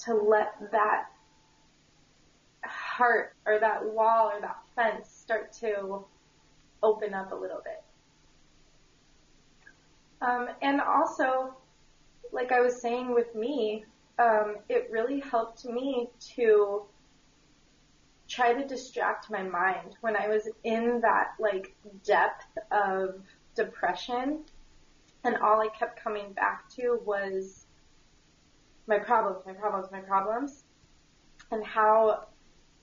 to 0.05 0.15
let 0.15 0.55
that 0.73 1.05
heart 2.65 3.35
or 3.47 3.59
that 3.59 3.85
wall 3.85 4.31
or 4.33 4.41
that 4.41 4.59
fence 4.75 5.09
start 5.09 5.53
to 5.53 6.05
open 6.83 7.13
up 7.13 7.33
a 7.33 7.35
little 7.35 7.61
bit. 7.63 7.83
Um, 10.23 10.49
and 10.63 10.81
also, 10.81 11.55
like 12.33 12.53
I 12.53 12.61
was 12.61 12.81
saying 12.81 13.15
with 13.15 13.35
me, 13.35 13.85
um, 14.19 14.57
it 14.69 14.89
really 14.91 15.21
helped 15.21 15.65
me 15.65 16.09
to 16.37 16.83
try 18.29 18.53
to 18.53 18.67
distract 18.67 19.31
my 19.31 19.43
mind 19.43 19.97
when 20.03 20.17
I 20.17 20.29
was 20.29 20.49
in 20.63 21.01
that 21.01 21.33
like 21.39 21.75
depth 22.05 22.47
of 22.71 23.21
depression 23.57 24.45
and 25.25 25.37
all 25.37 25.61
I 25.61 25.69
kept 25.69 26.03
coming 26.03 26.33
back 26.33 26.69
to 26.77 27.01
was 27.05 27.67
my 28.87 28.99
problems, 28.99 29.45
my 29.47 29.53
problems, 29.53 29.89
my 29.93 30.01
problems, 30.01 30.65
and 31.51 31.65
how, 31.65 32.27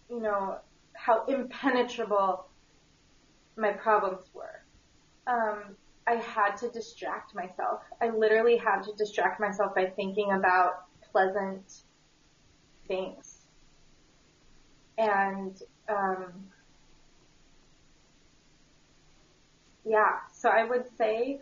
you 0.10 0.20
know, 0.22 0.58
how 0.94 1.26
impenetrable 1.26 2.48
my 3.56 3.72
problems 3.72 4.30
were. 4.34 4.64
Um, 5.26 5.76
I 6.06 6.16
had 6.16 6.56
to 6.58 6.70
distract 6.70 7.36
myself. 7.36 7.82
I 8.02 8.10
literally 8.10 8.56
had 8.56 8.84
to 8.84 8.94
distract 8.94 9.40
myself 9.40 9.76
by 9.76 9.88
thinking 9.88 10.32
about 10.32 10.86
pleasant 11.12 11.84
things. 12.88 13.48
And, 14.98 15.62
um, 15.90 16.32
yeah, 19.86 20.20
so 20.34 20.50
I 20.50 20.64
would 20.64 20.86
say 20.98 21.42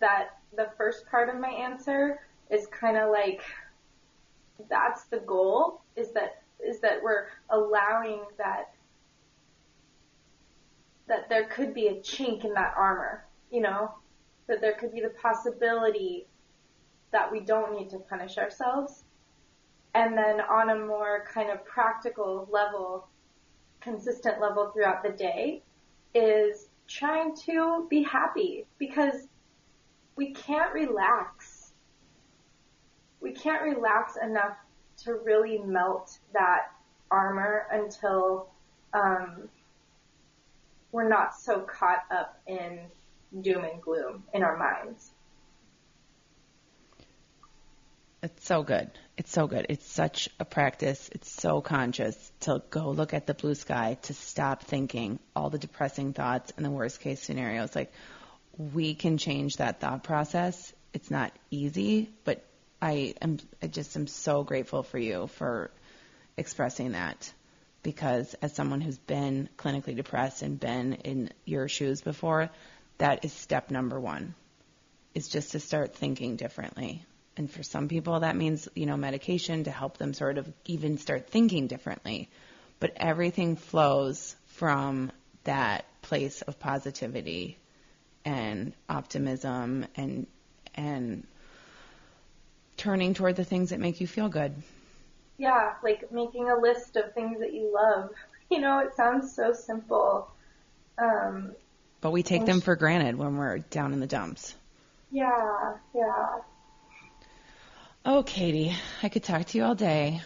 that 0.00 0.38
the 0.56 0.68
first 0.76 1.06
part 1.10 1.28
of 1.28 1.40
my 1.40 1.48
answer 1.48 2.20
is 2.50 2.66
kind 2.66 2.96
of 2.96 3.10
like 3.10 3.42
that's 4.68 5.04
the 5.04 5.18
goal 5.20 5.82
is 5.96 6.12
that 6.12 6.42
is 6.64 6.80
that 6.80 7.02
we're 7.02 7.26
allowing 7.50 8.20
that 8.38 8.72
that 11.08 11.28
there 11.28 11.46
could 11.46 11.74
be 11.74 11.88
a 11.88 11.94
chink 11.96 12.44
in 12.44 12.54
that 12.54 12.74
armor, 12.76 13.24
you 13.50 13.60
know, 13.60 13.92
that 14.46 14.60
there 14.60 14.74
could 14.74 14.92
be 14.92 15.00
the 15.00 15.12
possibility 15.20 16.26
that 17.10 17.30
we 17.30 17.40
don't 17.40 17.76
need 17.78 17.90
to 17.90 17.98
punish 17.98 18.38
ourselves. 18.38 19.04
And 19.94 20.16
then 20.16 20.40
on 20.40 20.70
a 20.70 20.78
more 20.78 21.26
kind 21.32 21.50
of 21.50 21.64
practical 21.66 22.48
level, 22.50 23.08
consistent 23.80 24.40
level 24.40 24.70
throughout 24.70 25.02
the 25.02 25.10
day 25.10 25.62
is 26.14 26.68
trying 26.88 27.36
to 27.36 27.86
be 27.90 28.02
happy 28.02 28.66
because 28.78 29.28
we 30.16 30.32
can't 30.32 30.72
relax. 30.72 31.72
We 33.20 33.32
can't 33.32 33.62
relax 33.62 34.16
enough 34.16 34.56
to 35.04 35.14
really 35.14 35.58
melt 35.58 36.18
that 36.32 36.72
armor 37.10 37.66
until 37.70 38.48
um, 38.92 39.48
we're 40.90 41.08
not 41.08 41.34
so 41.34 41.60
caught 41.60 42.04
up 42.10 42.40
in 42.46 42.80
doom 43.40 43.64
and 43.64 43.80
gloom 43.80 44.24
in 44.34 44.42
our 44.42 44.56
minds. 44.56 45.10
It's 48.22 48.46
so 48.46 48.62
good. 48.62 48.88
It's 49.16 49.32
so 49.32 49.48
good. 49.48 49.66
It's 49.68 49.86
such 49.86 50.28
a 50.38 50.44
practice. 50.44 51.10
It's 51.12 51.30
so 51.30 51.60
conscious 51.60 52.30
to 52.40 52.62
go 52.70 52.90
look 52.90 53.14
at 53.14 53.26
the 53.26 53.34
blue 53.34 53.56
sky, 53.56 53.98
to 54.02 54.14
stop 54.14 54.62
thinking 54.62 55.18
all 55.34 55.50
the 55.50 55.58
depressing 55.58 56.12
thoughts 56.12 56.52
and 56.56 56.64
the 56.64 56.70
worst 56.70 57.00
case 57.00 57.20
scenarios. 57.20 57.74
Like, 57.74 57.92
we 58.56 58.94
can 58.94 59.18
change 59.18 59.56
that 59.56 59.80
thought 59.80 60.04
process. 60.04 60.72
It's 60.92 61.10
not 61.10 61.32
easy, 61.50 62.10
but 62.24 62.44
I 62.80 63.14
am 63.20 63.38
I 63.62 63.66
just 63.66 63.96
am 63.96 64.06
so 64.06 64.44
grateful 64.44 64.82
for 64.82 64.98
you 64.98 65.28
for 65.28 65.70
expressing 66.36 66.92
that 66.92 67.32
because 67.82 68.34
as 68.42 68.54
someone 68.54 68.80
who's 68.80 68.98
been 68.98 69.48
clinically 69.56 69.96
depressed 69.96 70.42
and 70.42 70.58
been 70.58 70.94
in 70.94 71.30
your 71.44 71.68
shoes 71.68 72.00
before, 72.00 72.50
that 72.98 73.24
is 73.24 73.32
step 73.32 73.70
number 73.70 73.98
one. 73.98 74.34
Is 75.14 75.28
just 75.28 75.52
to 75.52 75.60
start 75.60 75.94
thinking 75.94 76.36
differently. 76.36 77.04
And 77.36 77.50
for 77.50 77.62
some 77.62 77.88
people 77.88 78.20
that 78.20 78.36
means, 78.36 78.68
you 78.74 78.86
know, 78.86 78.96
medication 78.96 79.64
to 79.64 79.70
help 79.70 79.98
them 79.98 80.14
sort 80.14 80.38
of 80.38 80.50
even 80.66 80.98
start 80.98 81.30
thinking 81.30 81.66
differently. 81.66 82.30
But 82.80 82.92
everything 82.96 83.56
flows 83.56 84.34
from 84.46 85.12
that 85.44 85.84
place 86.02 86.42
of 86.42 86.58
positivity 86.58 87.58
and 88.24 88.72
optimism 88.88 89.86
and 89.96 90.26
and 90.74 91.26
turning 92.76 93.14
toward 93.14 93.36
the 93.36 93.44
things 93.44 93.70
that 93.70 93.80
make 93.80 94.00
you 94.00 94.06
feel 94.06 94.28
good. 94.28 94.54
Yeah, 95.38 95.74
like 95.82 96.10
making 96.12 96.48
a 96.50 96.56
list 96.56 96.96
of 96.96 97.12
things 97.14 97.40
that 97.40 97.52
you 97.52 97.72
love. 97.72 98.10
You 98.50 98.60
know, 98.60 98.80
it 98.80 98.94
sounds 98.94 99.34
so 99.34 99.54
simple. 99.54 100.28
Um, 100.98 101.56
But 102.02 102.10
we 102.10 102.22
take 102.22 102.44
them 102.44 102.60
for 102.60 102.76
granted 102.76 103.16
when 103.16 103.38
we're 103.38 103.58
down 103.60 103.94
in 103.94 104.00
the 104.00 104.06
dumps. 104.06 104.54
yeah, 105.10 105.76
yeah. 105.94 106.40
Oh, 108.04 108.22
Katy, 108.22 108.74
I 109.02 109.08
could 109.08 109.24
talk 109.24 109.46
to 109.46 109.58
you 109.58 109.64
all 109.64 109.74
day. 109.74 110.22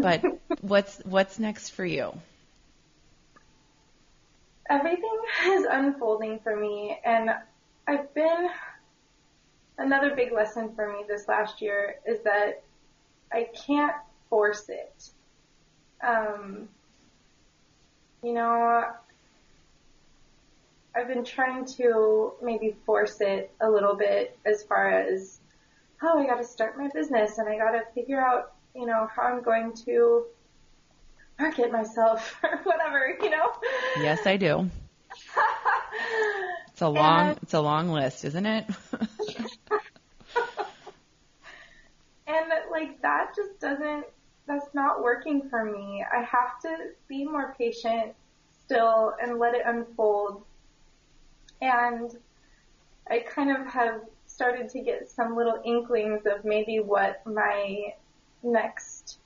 But 0.00 0.26
what's 0.60 0.98
what's 1.04 1.38
next 1.38 1.70
for 1.70 1.84
you? 1.84 2.20
Everything 4.72 5.18
is 5.48 5.66
unfolding 5.70 6.38
for 6.38 6.56
me 6.56 6.98
and 7.04 7.30
I've 7.86 8.12
been 8.14 8.48
another 9.76 10.14
big 10.16 10.32
lesson 10.32 10.74
for 10.74 10.90
me 10.90 11.04
this 11.06 11.28
last 11.28 11.60
year 11.60 11.96
is 12.06 12.22
that 12.24 12.62
I 13.30 13.48
can't 13.66 13.94
force 14.30 14.70
it. 14.70 15.10
Um, 16.02 16.68
you 18.22 18.32
know, 18.32 18.84
I've 20.96 21.08
been 21.08 21.24
trying 21.24 21.66
to 21.76 22.32
maybe 22.42 22.74
force 22.86 23.20
it 23.20 23.50
a 23.60 23.68
little 23.68 23.94
bit 23.94 24.38
as 24.46 24.62
far 24.62 24.90
as, 24.90 25.40
oh, 26.02 26.18
I 26.18 26.26
gotta 26.26 26.44
start 26.44 26.78
my 26.78 26.88
business 26.94 27.36
and 27.36 27.46
I 27.46 27.58
gotta 27.58 27.82
figure 27.94 28.20
out, 28.20 28.54
you 28.74 28.86
know, 28.86 29.06
how 29.14 29.24
I'm 29.24 29.42
going 29.42 29.74
to 29.84 30.24
market 31.42 31.70
myself 31.72 32.36
or 32.42 32.58
whatever, 32.64 33.16
you 33.20 33.30
know? 33.30 33.52
Yes, 33.98 34.26
I 34.26 34.36
do. 34.36 34.70
It's 36.68 36.80
a 36.80 36.88
long 36.88 37.28
And- 37.28 37.38
it's 37.42 37.52
a 37.52 37.60
long 37.60 37.90
list, 37.90 38.24
isn't 38.24 38.46
it? 38.46 38.64
And 42.26 42.46
like 42.70 43.02
that 43.02 43.34
just 43.36 43.60
doesn't, 43.60 44.06
that's 44.46 44.72
not 44.72 45.02
working 45.02 45.48
for 45.50 45.64
me. 45.64 46.02
I 46.10 46.22
have 46.22 46.58
to 46.62 46.76
be 47.06 47.24
more 47.24 47.54
patient 47.58 48.14
still 48.64 49.12
and 49.22 49.38
let 49.38 49.54
it 49.54 49.62
unfold. 49.66 50.42
And 51.60 52.16
I 53.10 53.18
kind 53.18 53.54
of 53.54 53.66
have 53.66 54.00
started 54.26 54.70
to 54.70 54.80
get 54.80 55.10
some 55.10 55.36
little 55.36 55.60
inklings 55.62 56.22
of 56.24 56.42
maybe 56.44 56.80
what 56.80 57.20
my 57.26 57.92
next 58.42 59.18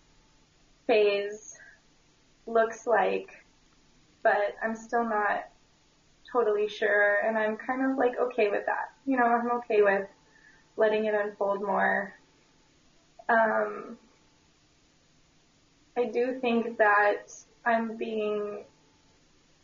phase 0.88 1.55
looks 2.46 2.86
like, 2.86 3.30
but 4.22 4.56
I'm 4.62 4.74
still 4.74 5.04
not 5.04 5.48
totally 6.30 6.68
sure 6.68 7.18
and 7.24 7.38
I'm 7.38 7.56
kind 7.56 7.84
of 7.84 7.96
like 7.96 8.18
okay 8.18 8.48
with 8.48 8.66
that. 8.66 8.92
You 9.06 9.16
know, 9.16 9.24
I'm 9.24 9.50
okay 9.52 9.82
with 9.82 10.08
letting 10.76 11.04
it 11.06 11.14
unfold 11.14 11.62
more. 11.62 12.14
Um, 13.28 13.98
I 15.96 16.04
do 16.04 16.38
think 16.40 16.78
that 16.78 17.32
I'm 17.64 17.96
being, 17.96 18.64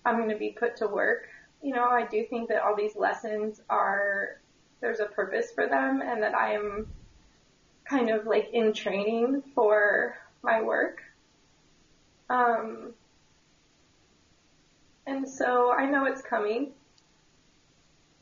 I'm 0.05 0.16
going 0.16 0.30
to 0.30 0.37
be 0.37 0.51
put 0.51 0.76
to 0.78 0.89
work. 0.89 1.28
You 1.62 1.74
know, 1.74 1.85
I 1.85 2.07
do 2.07 2.24
think 2.28 2.49
that 2.49 2.62
all 2.62 2.74
these 2.74 2.97
lessons 2.97 3.61
are, 3.68 4.41
there's 4.80 5.01
a 5.01 5.05
purpose 5.05 5.53
for 5.55 5.68
them 5.68 6.03
and 6.03 6.22
that 6.22 6.35
I'm 6.35 6.89
kind 7.85 8.11
of 8.11 8.26
like 8.26 8.51
in 8.53 8.72
training 8.72 9.43
for 9.55 10.16
my 10.43 10.62
work. 10.62 11.03
Um, 12.33 12.95
and 15.07 15.28
so 15.28 15.70
I 15.70 15.87
know 15.87 16.07
it's 16.07 16.22
coming. 16.22 16.72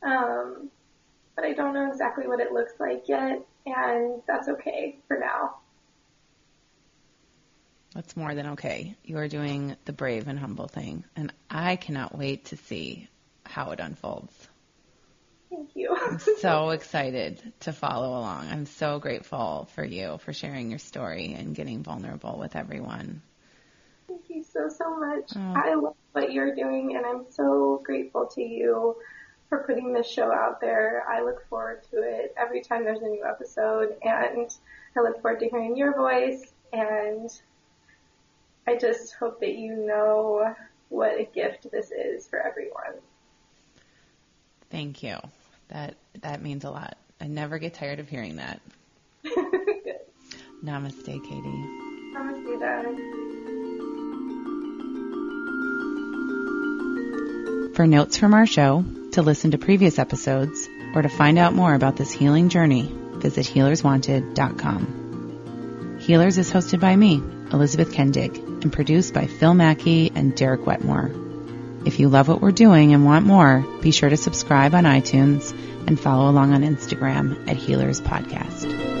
Um, 0.03 0.69
but 1.35 1.45
I 1.45 1.53
don't 1.53 1.73
know 1.73 1.89
exactly 1.89 2.27
what 2.27 2.41
it 2.41 2.51
looks 2.51 2.73
like 2.79 3.07
yet, 3.07 3.45
and 3.65 4.21
that's 4.27 4.49
okay 4.49 4.97
for 5.07 5.17
now. 5.17 5.55
That's 7.95 8.17
more 8.17 8.35
than 8.35 8.47
okay. 8.47 8.95
You 9.03 9.17
are 9.17 9.27
doing 9.27 9.75
the 9.85 9.93
brave 9.93 10.27
and 10.27 10.37
humble 10.37 10.67
thing, 10.67 11.05
and 11.15 11.31
I 11.49 11.77
cannot 11.77 12.17
wait 12.17 12.45
to 12.45 12.57
see 12.57 13.07
how 13.45 13.71
it 13.71 13.79
unfolds. 13.79 14.33
Thank 15.49 15.69
you. 15.75 15.95
I'm 15.95 16.19
So 16.39 16.69
excited 16.71 17.41
to 17.61 17.73
follow 17.73 18.09
along. 18.09 18.47
I'm 18.49 18.65
so 18.65 18.99
grateful 18.99 19.69
for 19.75 19.85
you 19.85 20.17
for 20.19 20.33
sharing 20.33 20.69
your 20.69 20.79
story 20.79 21.35
and 21.37 21.55
getting 21.55 21.83
vulnerable 21.83 22.37
with 22.37 22.55
everyone. 22.55 23.21
So, 24.51 24.69
so 24.69 24.97
much. 24.97 25.31
Oh. 25.35 25.53
I 25.55 25.75
love 25.75 25.95
what 26.11 26.31
you're 26.31 26.55
doing, 26.55 26.95
and 26.95 27.05
I'm 27.05 27.25
so 27.29 27.81
grateful 27.85 28.25
to 28.27 28.41
you 28.41 28.95
for 29.49 29.59
putting 29.59 29.93
this 29.93 30.09
show 30.09 30.31
out 30.31 30.61
there. 30.61 31.03
I 31.07 31.21
look 31.21 31.47
forward 31.49 31.83
to 31.91 31.97
it 31.97 32.33
every 32.37 32.61
time 32.61 32.83
there's 32.83 33.01
a 33.01 33.07
new 33.07 33.23
episode, 33.25 33.95
and 34.01 34.49
I 34.95 35.01
look 35.01 35.21
forward 35.21 35.39
to 35.39 35.49
hearing 35.49 35.77
your 35.77 35.95
voice, 35.95 36.53
and 36.73 37.29
I 38.67 38.77
just 38.77 39.13
hope 39.15 39.39
that 39.39 39.55
you 39.55 39.75
know 39.75 40.55
what 40.89 41.19
a 41.19 41.23
gift 41.23 41.71
this 41.71 41.91
is 41.91 42.27
for 42.27 42.39
everyone. 42.39 42.99
Thank 44.69 45.03
you. 45.03 45.17
That 45.69 45.95
that 46.21 46.41
means 46.41 46.63
a 46.63 46.71
lot. 46.71 46.97
I 47.19 47.27
never 47.27 47.59
get 47.59 47.73
tired 47.73 47.99
of 47.99 48.09
hearing 48.09 48.37
that. 48.37 48.61
Namaste, 50.63 51.05
Katy. 51.05 51.41
Namaste, 52.13 52.59
darling. 52.59 53.20
For 57.73 57.87
notes 57.87 58.17
from 58.17 58.33
our 58.33 58.45
show, 58.45 58.83
to 59.13 59.21
listen 59.21 59.51
to 59.51 59.57
previous 59.57 59.97
episodes, 59.97 60.67
or 60.93 61.01
to 61.01 61.09
find 61.09 61.39
out 61.39 61.53
more 61.53 61.73
about 61.73 61.95
this 61.95 62.11
healing 62.11 62.49
journey, 62.49 62.93
visit 63.13 63.45
healerswanted.com. 63.45 65.99
Healers 66.01 66.37
is 66.37 66.51
hosted 66.51 66.81
by 66.81 66.95
me, 66.95 67.21
Elizabeth 67.53 67.93
Kendig, 67.93 68.37
and 68.63 68.73
produced 68.73 69.13
by 69.13 69.27
Phil 69.27 69.53
Mackey 69.53 70.11
and 70.13 70.35
Derek 70.35 70.65
Wetmore. 70.65 71.11
If 71.85 71.99
you 71.99 72.09
love 72.09 72.27
what 72.27 72.41
we're 72.41 72.51
doing 72.51 72.93
and 72.93 73.05
want 73.05 73.25
more, 73.25 73.65
be 73.81 73.91
sure 73.91 74.09
to 74.09 74.17
subscribe 74.17 74.75
on 74.75 74.83
iTunes 74.83 75.51
and 75.87 75.99
follow 75.99 76.29
along 76.29 76.53
on 76.53 76.63
Instagram 76.63 77.49
at 77.49 77.55
Healers 77.55 78.01
Podcast. 78.01 79.00